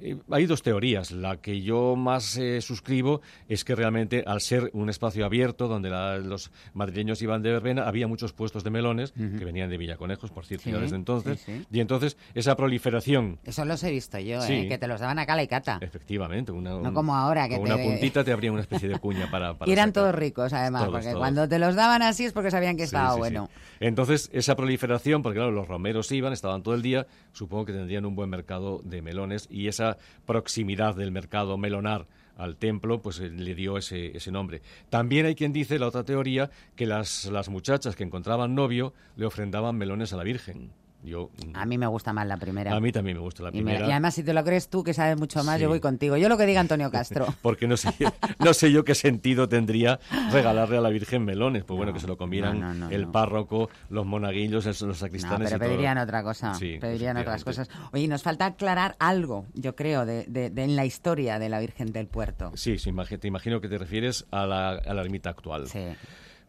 [0.01, 1.11] eh, hay dos teorías.
[1.11, 5.91] La que yo más eh, suscribo es que realmente al ser un espacio abierto donde
[5.91, 10.31] la- los madrileños iban de verbena, había muchos puestos de melones que venían de Villaconejos,
[10.31, 11.41] por cierto, Sí, desde entonces.
[11.41, 11.67] sí, sí.
[11.73, 14.43] Y entonces esa proliferación Eso los he visto yo.
[14.45, 14.67] ¿eh?
[14.69, 15.79] Que te los daban a cala y cata.
[15.81, 18.99] Efectivamente, una, No como ahora, que con te- una puntita te abrían una especie de
[18.99, 19.55] cuña para...
[19.59, 20.03] para Y eran sacar.
[20.05, 21.19] todos ricos, además, Todos, porque todos.
[21.19, 23.49] cuando te los daban así es porque sabían que estaba bueno.
[23.81, 28.05] Entonces, esa proliferación, porque claro, los romeros iban, estaban todo el día, supongo que tendrían
[28.07, 29.88] un buen mercado de melones y esa
[30.27, 34.63] proximidad del mercado melonar al templo, pues eh, le dio ese, ese nombre.
[34.91, 39.27] También hay quien dice, la otra teoría, que las, las muchachas que encontraban novio le
[39.27, 40.71] ofrendaban melones a la Virgen.
[41.03, 42.75] Yo, a mí me gusta más la primera.
[42.75, 43.87] A mí también me gusta la y, primera.
[43.87, 46.17] y, además, si te lo crees tú, que sabes mucho más, yo voy contigo.
[46.17, 47.27] Yo lo que diga Antonio Castro.
[47.43, 47.95] Porque no sé,
[48.41, 50.01] no sé yo qué sentido tendría
[50.33, 51.65] regalarle a la Virgen melones.
[51.65, 55.51] Pues bueno, que se lo comieran el párroco, los monaguillos, los sacristanes.
[55.51, 56.55] pero pedirían otra cosa.
[56.55, 57.71] Sí, pedirían otras cosas.
[57.93, 61.61] Oye, nos falta aclarar algo, yo creo, de, de, de, en la historia de la
[61.61, 62.53] Virgen del Puerto.
[62.55, 65.69] Sí, sí te imagino que te refieres a la, a la ermita actual.
[65.69, 65.81] Sí.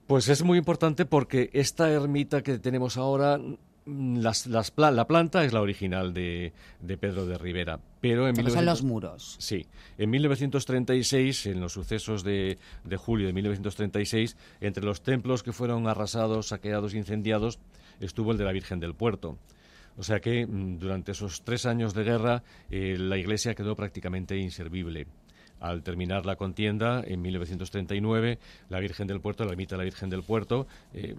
[0.08, 3.39] Pues es muy importante porque esta ermita que tenemos ahora
[3.86, 8.65] las, las, la planta es la original de, de Pedro de Rivera, pero en son
[8.65, 9.36] los muros.
[9.39, 9.65] Sí,
[9.97, 15.88] en 1936, en los sucesos de, de, julio de 1936, entre los templos que fueron
[15.88, 17.59] arrasados, saqueados, incendiados,
[17.99, 19.38] estuvo el de la Virgen del Puerto.
[19.97, 24.38] O sea que mm, durante esos tres años de guerra eh, la iglesia quedó prácticamente
[24.38, 25.07] inservible.
[25.60, 28.39] Al terminar la contienda, en 1939,
[28.70, 31.16] la Virgen del Puerto, la ermita de la Virgen del Puerto, eh,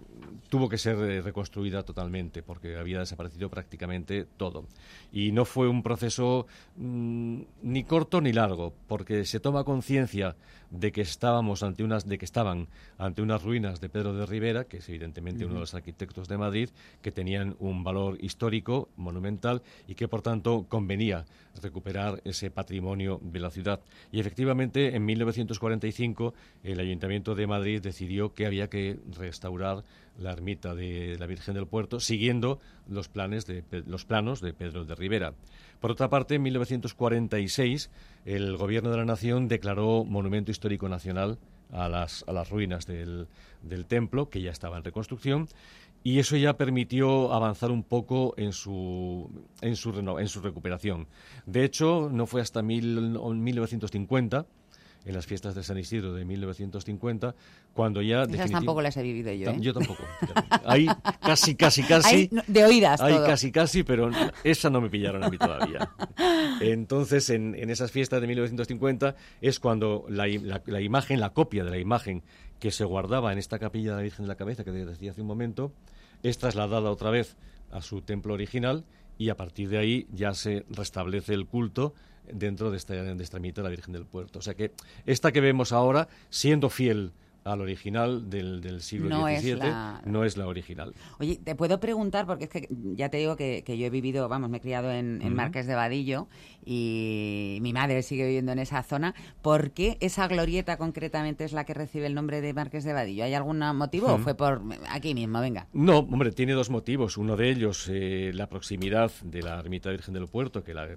[0.49, 4.65] tuvo que ser eh, reconstruida totalmente porque había desaparecido prácticamente todo.
[5.11, 10.35] Y no fue un proceso mm, ni corto ni largo, porque se toma conciencia
[10.71, 12.67] de que estábamos ante unas, de que estaban
[12.97, 16.37] ante unas ruinas de Pedro de Rivera, que es evidentemente uno de los arquitectos de
[16.37, 16.69] Madrid,
[17.01, 21.25] que tenían un valor histórico, monumental, y que por tanto convenía
[21.61, 23.81] recuperar ese patrimonio de la ciudad.
[24.11, 29.83] Y efectivamente, en 1945, el Ayuntamiento de Madrid decidió que había que restaurar
[30.17, 34.85] la ermita de la Virgen del Puerto, siguiendo los, planes de, los planos de Pedro
[34.85, 35.33] de Rivera.
[35.81, 37.89] Por otra parte, en 1946,
[38.25, 41.39] el Gobierno de la Nación declaró Monumento Histórico Nacional
[41.71, 43.27] a las, a las ruinas del,
[43.63, 45.47] del templo, que ya estaba en reconstrucción,
[46.03, 49.27] y eso ya permitió avanzar un poco en su,
[49.61, 51.07] en su, en su recuperación.
[51.47, 54.45] De hecho, no fue hasta mil, 1950
[55.05, 57.35] en las fiestas de San Isidro de 1950,
[57.73, 58.23] cuando ya...
[58.23, 59.57] Esas tampoco las he vivido yo, ¿eh?
[59.59, 60.03] Yo tampoco.
[60.65, 60.87] Ahí
[61.21, 62.29] casi, casi, casi...
[62.47, 64.11] de oídas Ahí casi, casi, pero
[64.43, 65.89] esa no me pillaron a mí todavía.
[66.61, 71.63] Entonces, en, en esas fiestas de 1950 es cuando la, la, la, imagen, la copia
[71.63, 72.23] de la imagen
[72.59, 75.21] que se guardaba en esta capilla de la Virgen de la Cabeza, que decía hace
[75.21, 75.73] un momento,
[76.21, 77.35] es trasladada otra vez
[77.71, 78.85] a su templo original
[79.17, 81.93] y a partir de ahí ya se restablece el culto
[82.31, 84.39] dentro de esta, de esta ermita de la Virgen del Puerto.
[84.39, 84.71] O sea que
[85.05, 87.11] esta que vemos ahora, siendo fiel
[87.43, 90.01] al original del, del siglo no XVII, es la...
[90.05, 90.93] no es la original.
[91.19, 94.29] Oye, te puedo preguntar, porque es que ya te digo que, que yo he vivido,
[94.29, 95.35] vamos, me he criado en, en uh -huh.
[95.35, 96.27] Marques de Vadillo
[96.63, 101.63] y mi madre sigue viviendo en esa zona, ¿por qué esa glorieta concretamente es la
[101.65, 103.23] que recibe el nombre de Marques de Vadillo?
[103.23, 104.15] ¿Hay algún motivo uh -huh.
[104.15, 105.41] o fue por aquí mismo?
[105.41, 105.67] Venga.
[105.73, 107.17] No, hombre, tiene dos motivos.
[107.17, 110.87] Uno de ellos, eh, la proximidad de la ermita Virgen del Puerto, que la,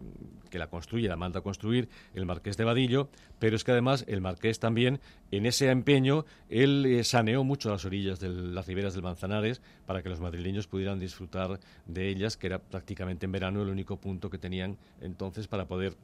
[0.50, 4.04] que la construye, la manda a construir el Marqués de Vadillo, pero es que además
[4.08, 8.94] el Marqués también, en ese empeño, él eh, saneó mucho las orillas de las riberas
[8.94, 13.62] del Manzanares para que los madrileños pudieran disfrutar de ellas, que era prácticamente en verano
[13.62, 15.96] el único punto que tenían entonces para poder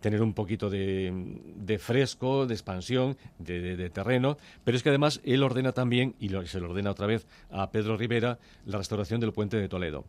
[0.00, 5.72] tener un poquito de, fresco, de expansión, de, terreno, pero es que además él ordena
[5.72, 9.66] también, y se lo ordena otra vez a Pedro Rivera, la restauración del puente de
[9.66, 10.04] Toledo.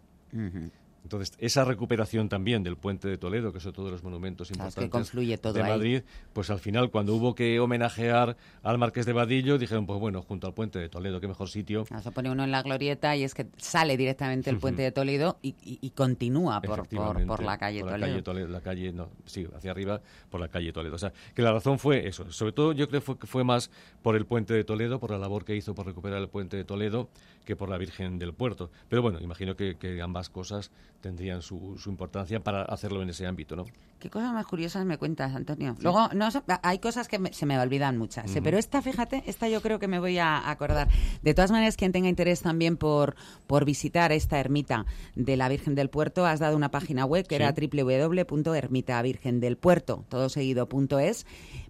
[1.06, 5.38] Entonces, esa recuperación también del puente de Toledo, que son todos los monumentos importantes que
[5.38, 6.04] todo de Madrid, ahí.
[6.34, 10.48] pues al final, cuando hubo que homenajear al Marqués de Vadillo, dijeron, pues bueno, junto
[10.48, 11.86] al puente de Toledo, qué mejor sitio.
[11.86, 15.38] Se pone uno en la glorieta y es que sale directamente el puente de Toledo
[15.44, 18.08] y, y, y continúa por, por, por, la calle por Toledo.
[18.08, 18.48] La calle Toledo.
[18.48, 20.02] La calle, no, sí, hacia arriba,
[20.32, 20.96] por la calle Toledo.
[20.96, 22.32] O sea, que la razón fue eso.
[22.32, 23.70] Sobre todo, yo creo que fue, fue más
[24.02, 26.64] por el puente de Toledo, por la labor que hizo por recuperar el puente de
[26.64, 27.10] Toledo,
[27.46, 28.70] que por la Virgen del Puerto.
[28.90, 33.26] Pero bueno, imagino que, que ambas cosas tendrían su, su, importancia para hacerlo en ese
[33.28, 33.64] ámbito, ¿no?
[34.00, 35.78] ¿Qué cosas más curiosas me cuentas, Antonio?
[35.80, 36.28] Luego, no,
[36.64, 38.44] hay cosas que me, se me olvidan muchas, uh -huh.
[38.44, 40.90] pero esta, fíjate, esta yo creo que me voy a acordar.
[41.22, 43.16] De todas maneras, quien tenga interés también por,
[43.48, 44.86] por visitar esta ermita
[45.16, 47.44] de la Virgen del Puerto, has dado una página web que sí.
[47.44, 51.26] era www.ermitavirgendelpuerto, todo seguido.es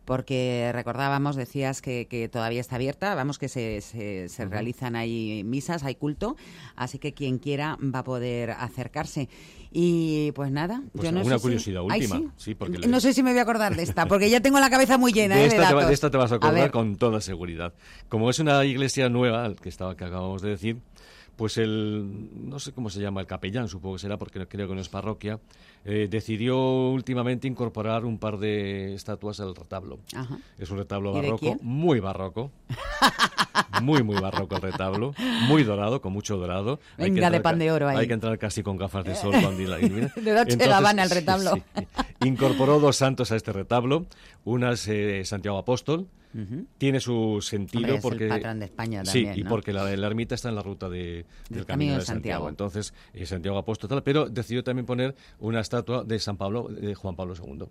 [0.06, 4.50] porque recordábamos, decías que, que, todavía está abierta, vamos que se, se, se uh -huh.
[4.50, 6.36] realizan ahí misas, hay culto,
[6.76, 9.28] así que quien quiera va a poder acercarse.
[9.72, 11.86] Y pues nada, pues yo no una sé curiosidad si...
[11.86, 12.16] última.
[12.16, 12.56] Ay, sí.
[12.56, 14.98] porque no sé si me voy a acordar de esta, porque ya tengo la cabeza
[14.98, 15.48] muy llena de, ¿eh?
[15.48, 15.82] esta de, datos.
[15.82, 17.74] Te, de esta te vas a acordar a con toda seguridad.
[18.08, 20.78] Como es una iglesia nueva, que, estaba, que acabamos de decir,
[21.36, 24.76] pues el, no sé cómo se llama, el capellán, supongo que será porque creo que
[24.76, 25.40] no es parroquia,
[25.86, 30.00] eh, decidió últimamente incorporar un par de estatuas al retablo.
[30.16, 30.40] Ajá.
[30.58, 32.52] Es un retablo barroco, muy barroco.
[33.82, 35.14] muy, muy barroco el retablo,
[35.48, 36.80] muy dorado, con mucho dorado.
[36.98, 37.98] Hay que Venga, de pan de oro ahí.
[37.98, 40.12] Hay que entrar casi con gafas de sol cuando la ilumina.
[40.16, 41.52] De Dolce Entonces, Gabbana el sí, retablo.
[41.56, 41.88] sí.
[42.26, 44.06] Incorporó dos santos a este retablo.
[44.44, 46.08] Una es eh, Santiago Apóstol.
[46.34, 46.66] Ujú.
[46.78, 49.50] Tiene su sentido Hombre, es el porque patrón de España sí también, y ¿no?
[49.50, 52.48] porque la, la ermita está en la ruta de, del, Camino, de Santiago.
[52.48, 52.50] Santiago.
[52.50, 56.96] Entonces eh, Santiago Apóstol tal, pero decidió también poner una estatua de San Pablo de
[56.96, 57.66] Juan Pablo II.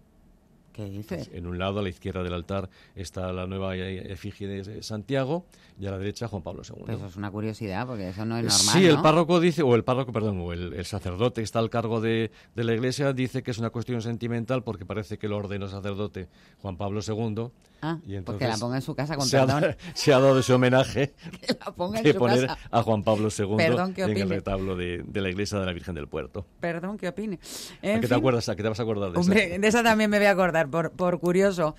[0.72, 1.30] ¿Qué dices?
[1.32, 5.46] En un lado, a la izquierda del altar, está la nueva eh, efigie de Santiago
[5.78, 6.82] y a la derecha Juan Pablo II.
[6.84, 9.02] Pues eso es una curiosidad, porque eso no es normal, Sí, el ¿no?
[9.02, 12.32] párroco dice, o el párroco, perdón, o el, el sacerdote que está al cargo de,
[12.56, 16.26] de la iglesia dice que es una cuestión sentimental porque parece que lo ordenó sacerdote
[16.60, 17.50] Juan Pablo II.
[17.86, 19.76] Ah, y pues que la ponga en su casa, con se ha, perdón.
[19.94, 21.12] se ha dado ese homenaje
[21.46, 22.58] Que la ponga en de su poner casa.
[22.70, 25.72] a Juan Pablo II Perdón, ¿qué en el retablo de, de la iglesia de la
[25.72, 26.46] Virgen del Puerto.
[26.60, 27.38] Perdón, ¿qué opine?
[27.82, 28.48] ¿A En qué te acuerdas?
[28.48, 29.60] ¿A qué te vas a acordar de Hombre, eso?
[29.60, 31.74] de esa también me voy a acordar, por, por curioso.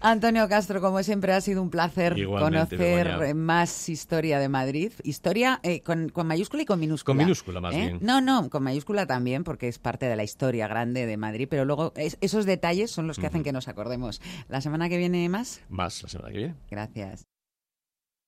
[0.00, 3.34] Antonio Castro, como siempre, ha sido un placer Igualmente, conocer Begoña.
[3.34, 4.92] más historia de Madrid.
[5.02, 7.16] Historia eh, con, con mayúscula y con minúscula.
[7.16, 7.78] Con minúscula, más ¿eh?
[7.78, 7.98] bien.
[8.00, 11.64] No, no, con mayúscula también, porque es parte de la historia grande de Madrid, pero
[11.64, 14.20] luego es- esos detalles son los que hacen que nos acordemos.
[14.48, 15.28] La semana que viene
[15.68, 16.02] más.
[16.02, 16.54] La semana que viene.
[16.70, 17.24] Gracias.